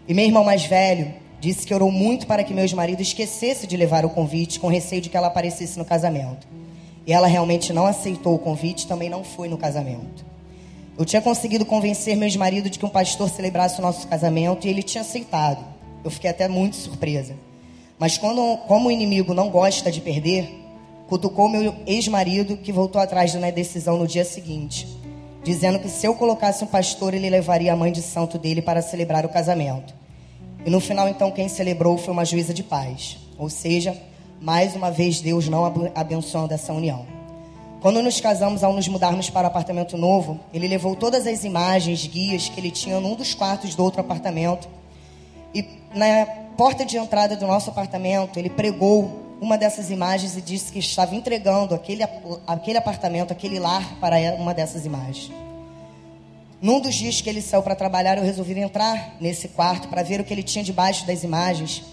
[0.05, 3.78] E meu irmão mais velho disse que orou muito para que meu ex-marido esquecesse de
[3.78, 6.45] levar o convite, com receio de que ela aparecesse no casamento.
[7.07, 10.26] E ela realmente não aceitou o convite, também não foi no casamento.
[10.97, 14.69] Eu tinha conseguido convencer meu ex-marido de que um pastor celebrasse o nosso casamento e
[14.69, 15.63] ele tinha aceitado.
[16.03, 17.34] Eu fiquei até muito surpresa.
[17.97, 20.53] Mas quando, como o inimigo não gosta de perder,
[21.07, 25.01] cutucou meu ex-marido, que voltou atrás da decisão no dia seguinte,
[25.43, 28.81] dizendo que se eu colocasse um pastor, ele levaria a mãe de santo dele para
[28.81, 29.93] celebrar o casamento.
[30.65, 33.17] E no final, então, quem celebrou foi uma juíza de paz.
[33.37, 33.97] Ou seja,
[34.39, 37.05] mais uma vez, Deus não abençoando essa união.
[37.81, 42.07] Quando nos casamos, ao nos mudarmos para o apartamento novo, ele levou todas as imagens,
[42.07, 44.69] guias que ele tinha num dos quartos do outro apartamento.
[45.53, 46.25] E na
[46.55, 51.13] porta de entrada do nosso apartamento, ele pregou uma dessas imagens e disse que estava
[51.13, 52.01] entregando aquele,
[52.47, 55.29] aquele apartamento, aquele lar para uma dessas imagens.
[56.61, 60.21] Num dos dias que ele saiu para trabalhar, eu resolvi entrar nesse quarto para ver
[60.21, 61.83] o que ele tinha debaixo das imagens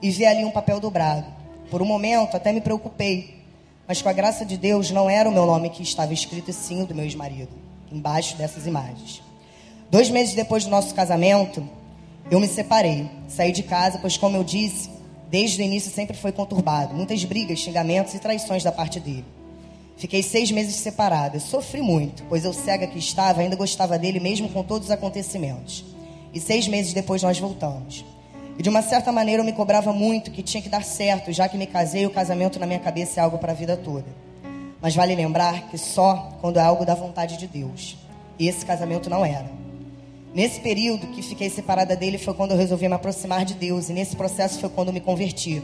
[0.00, 1.26] e ver ali um papel dobrado.
[1.68, 3.42] Por um momento, até me preocupei,
[3.88, 6.54] mas com a graça de Deus, não era o meu nome que estava escrito, e
[6.54, 7.50] sim o do meu ex-marido,
[7.90, 9.20] embaixo dessas imagens.
[9.90, 11.68] Dois meses depois do nosso casamento,
[12.30, 14.88] eu me separei, saí de casa, pois, como eu disse,
[15.32, 19.24] Desde o início sempre foi conturbado, muitas brigas, xingamentos e traições da parte dele.
[19.96, 24.50] Fiquei seis meses separada, sofri muito, pois eu cega que estava ainda gostava dele mesmo
[24.50, 25.86] com todos os acontecimentos.
[26.34, 28.04] E seis meses depois nós voltamos.
[28.58, 31.48] E de uma certa maneira eu me cobrava muito que tinha que dar certo, já
[31.48, 34.14] que me casei o casamento na minha cabeça é algo para a vida toda.
[34.82, 37.96] Mas vale lembrar que só quando é algo da vontade de Deus.
[38.38, 39.61] E esse casamento não era.
[40.34, 43.90] Nesse período que fiquei separada dele foi quando eu resolvi me aproximar de Deus.
[43.90, 45.62] E nesse processo foi quando me converti.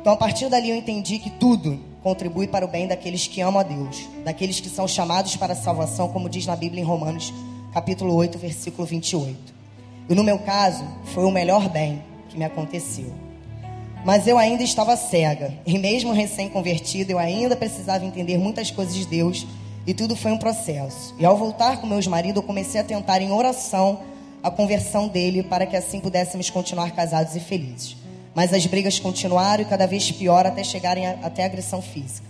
[0.00, 3.60] Então, a partir dali, eu entendi que tudo contribui para o bem daqueles que amam
[3.60, 7.34] a Deus, daqueles que são chamados para a salvação, como diz na Bíblia em Romanos,
[7.74, 9.36] capítulo 8, versículo 28.
[10.08, 10.82] E no meu caso,
[11.12, 13.12] foi o melhor bem que me aconteceu.
[14.02, 19.06] Mas eu ainda estava cega, e mesmo recém-convertido, eu ainda precisava entender muitas coisas de
[19.06, 19.46] Deus
[19.90, 21.12] e tudo foi um processo.
[21.18, 23.98] E ao voltar com meu ex-marido, eu comecei a tentar em oração
[24.40, 27.96] a conversão dele para que assim pudéssemos continuar casados e felizes.
[28.32, 32.28] Mas as brigas continuaram e cada vez pior até chegarem a, até a agressão física.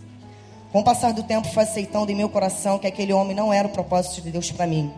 [0.73, 3.69] Com o passar do tempo, fui aceitando em meu coração que aquele homem não era
[3.69, 4.91] o propósito de Deus para mim.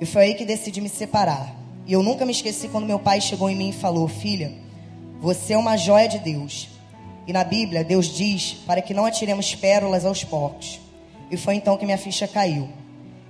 [0.00, 1.54] E foi aí que decidi me separar.
[1.86, 4.50] E eu nunca me esqueci quando meu pai chegou em mim e falou: Filha,
[5.20, 6.70] você é uma joia de Deus.
[7.24, 10.82] E na Bíblia, Deus diz para que não atiremos pérolas aos porcos.
[11.30, 12.68] E foi então que minha ficha caiu.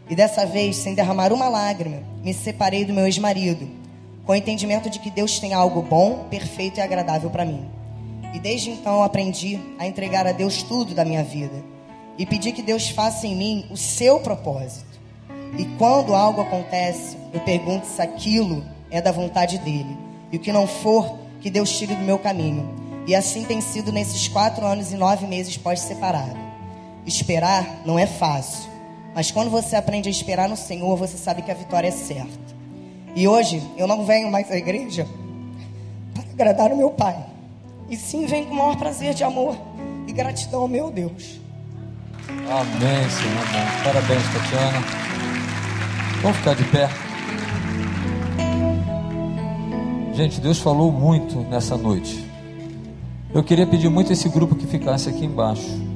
[0.08, 3.68] E dessa vez, sem derramar uma lágrima, me separei do meu ex-marido,
[4.24, 7.64] com o entendimento de que Deus tem algo bom, perfeito e agradável para mim.
[8.34, 11.62] E desde então aprendi a entregar a Deus tudo da minha vida
[12.18, 14.94] e pedir que Deus faça em mim o seu propósito.
[15.58, 19.96] E quando algo acontece, eu pergunto se aquilo é da vontade dele.
[20.32, 22.68] E o que não for, que Deus tire do meu caminho.
[23.06, 26.36] E assim tem sido nesses quatro anos e nove meses pós-separado.
[27.06, 28.70] Esperar não é fácil,
[29.14, 32.54] mas quando você aprende a esperar no Senhor, você sabe que a vitória é certa.
[33.14, 35.06] E hoje eu não venho mais à igreja
[36.14, 37.16] para agradar o meu Pai,
[37.88, 39.56] e sim venho com o maior prazer de amor
[40.06, 41.40] e gratidão ao meu Deus.
[42.28, 43.46] Amém, Senhor.
[43.48, 43.84] Amém.
[43.84, 45.04] Parabéns, Tatiana.
[46.22, 46.88] Vamos ficar de pé.
[50.14, 52.24] Gente, Deus falou muito nessa noite.
[53.34, 55.93] Eu queria pedir muito esse grupo que ficasse aqui embaixo.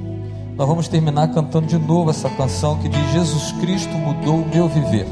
[0.59, 4.67] Nós vamos terminar cantando de novo essa canção que diz: Jesus Cristo mudou o meu
[4.67, 5.07] viver.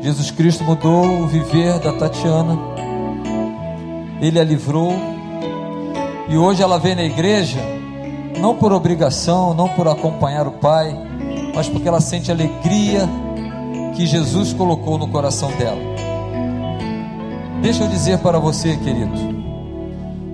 [0.00, 2.56] Jesus Cristo mudou o viver da Tatiana.
[4.20, 4.92] Ele a livrou.
[6.28, 7.58] E hoje ela vem na igreja,
[8.38, 10.96] não por obrigação, não por acompanhar o Pai,
[11.52, 13.00] mas porque ela sente alegria
[13.96, 15.80] que Jesus colocou no coração dela.
[17.60, 19.18] Deixa eu dizer para você, querido,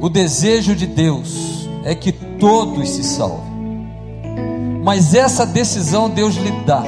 [0.02, 3.43] o desejo de Deus é que todos se salvem.
[4.84, 6.82] Mas essa decisão Deus lhe dá.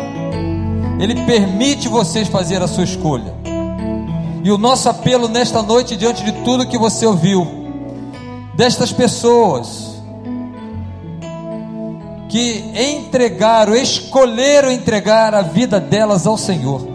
[1.01, 3.35] Ele permite vocês fazer a sua escolha.
[4.45, 7.47] E o nosso apelo nesta noite, diante de tudo que você ouviu,
[8.55, 9.97] destas pessoas
[12.29, 16.87] que entregaram, escolheram entregar a vida delas ao Senhor.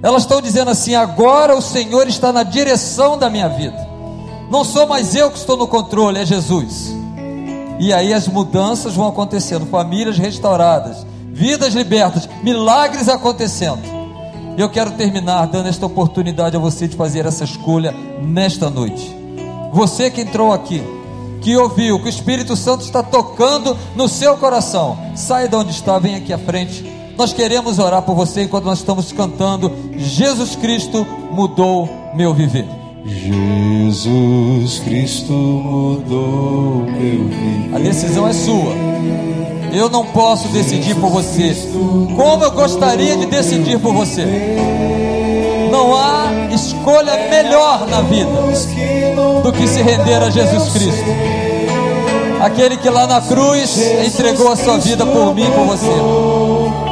[0.00, 3.88] Elas estão dizendo assim: agora o Senhor está na direção da minha vida.
[4.48, 6.97] Não sou mais eu que estou no controle, é Jesus.
[7.78, 13.82] E aí as mudanças vão acontecendo, famílias restauradas, vidas libertas, milagres acontecendo.
[14.56, 19.16] Eu quero terminar dando esta oportunidade a você de fazer essa escolha nesta noite.
[19.72, 20.82] Você que entrou aqui,
[21.40, 25.98] que ouviu, que o Espírito Santo está tocando no seu coração, sai de onde está,
[26.00, 26.84] vem aqui à frente.
[27.16, 32.77] Nós queremos orar por você enquanto nós estamos cantando Jesus Cristo mudou meu viver.
[33.04, 37.74] Jesus Cristo mudou meu viver.
[37.74, 38.72] A decisão é sua.
[39.72, 41.54] Eu não posso decidir por você.
[42.16, 44.24] Como eu gostaria de decidir por você.
[45.70, 48.30] Não há escolha melhor na vida
[49.42, 51.04] do que se render a Jesus Cristo.
[52.40, 56.87] Aquele que lá na cruz entregou a sua vida por mim e por você.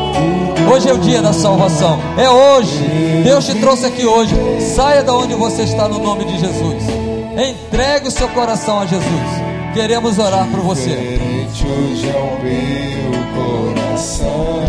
[0.68, 1.98] Hoje é o dia da salvação.
[2.18, 2.82] É hoje.
[3.22, 4.34] Deus te trouxe aqui hoje.
[4.60, 6.82] Saia da onde você está no nome de Jesus.
[7.36, 9.06] Entregue o seu coração a Jesus.
[9.74, 10.90] Queremos orar por você.
[10.90, 14.62] Diferente hoje é o meu coração.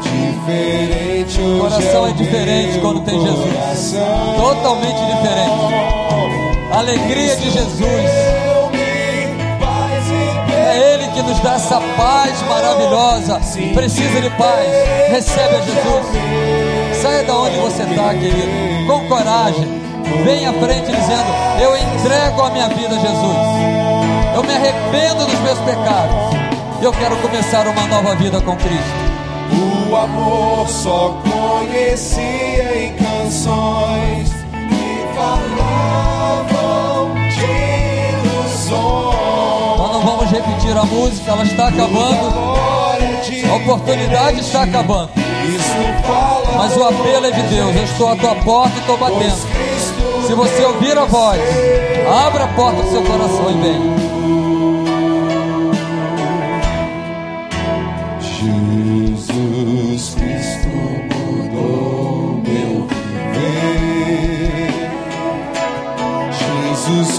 [0.00, 3.94] Diferente hoje O coração é, é diferente quando tem Jesus.
[4.36, 5.92] Totalmente diferente.
[6.72, 8.31] Alegria de Jesus.
[11.32, 13.40] Nos dá essa paz maravilhosa.
[13.74, 14.68] Precisa de paz.
[15.08, 16.06] Recebe a Jesus.
[17.00, 18.86] Saia da onde você está, querido.
[18.86, 19.66] Com coragem.
[20.24, 23.36] Venha à frente dizendo: Eu entrego a minha vida a Jesus.
[24.34, 26.36] Eu me arrependo dos meus pecados.
[26.82, 29.12] Eu quero começar uma nova vida com Cristo.
[29.90, 34.30] O amor só conhecia em canções
[34.68, 39.21] que falavam de ilusões.
[40.32, 42.54] Repetir a música, ela está acabando.
[43.50, 45.10] A oportunidade está acabando.
[46.56, 47.76] Mas o apelo é de Deus.
[47.76, 49.36] Eu estou à tua porta e estou batendo.
[50.26, 51.38] Se você ouvir a voz,
[52.26, 54.41] abra a porta do seu coração e venha.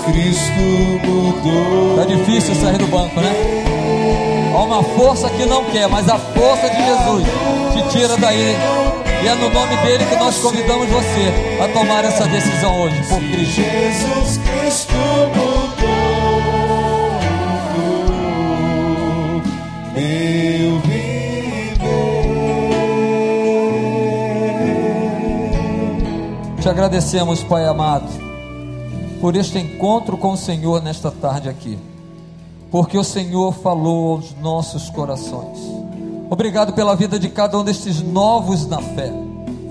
[0.05, 0.59] Cristo
[1.05, 1.97] mudou.
[1.97, 3.31] Tá difícil sair do banco, né?
[4.53, 7.23] Há uma força que não quer, mas a força de Jesus
[7.73, 8.55] te tira daí.
[9.23, 13.19] E é no nome dele que nós convidamos você a tomar essa decisão hoje, por
[13.19, 13.61] Cristo.
[13.61, 14.93] Jesus Cristo
[15.35, 15.93] mudou
[19.95, 21.13] meu viver.
[26.59, 28.22] Te agradecemos, Pai amado,
[29.23, 31.79] por este encontro com o Senhor nesta tarde aqui,
[32.69, 35.59] porque o Senhor falou aos nossos corações.
[36.29, 39.13] Obrigado pela vida de cada um destes novos na fé,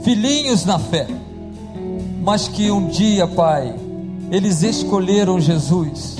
[0.02, 1.06] filhinhos na fé,
[2.22, 3.74] mas que um dia, Pai,
[4.30, 6.16] eles escolheram Jesus,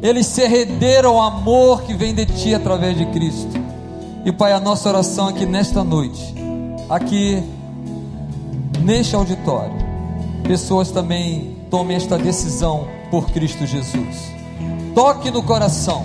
[0.00, 3.50] eles se renderam ao amor que vem de Ti através de Cristo.
[4.24, 6.32] E Pai, a nossa oração aqui nesta noite,
[6.88, 7.42] aqui
[8.80, 9.74] neste auditório,
[10.44, 14.32] pessoas também tomem esta decisão por Cristo Jesus.
[14.94, 16.04] Toque no coração,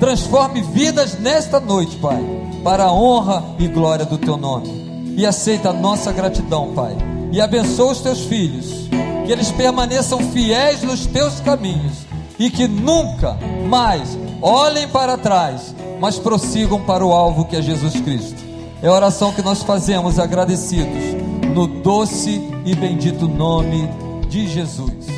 [0.00, 2.20] transforme vidas nesta noite, Pai,
[2.64, 5.14] para a honra e glória do Teu nome.
[5.16, 6.96] E aceita a nossa gratidão, Pai.
[7.30, 8.88] E abençoa os Teus filhos,
[9.26, 12.06] que eles permaneçam fiéis nos Teus caminhos
[12.38, 13.36] e que nunca
[13.68, 18.42] mais olhem para trás, mas prossigam para o alvo que é Jesus Cristo.
[18.82, 21.22] É a oração que nós fazemos agradecidos
[21.54, 23.88] no doce e bendito nome
[24.32, 25.08] de Jesus.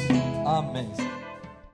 [0.45, 1.14] Amém.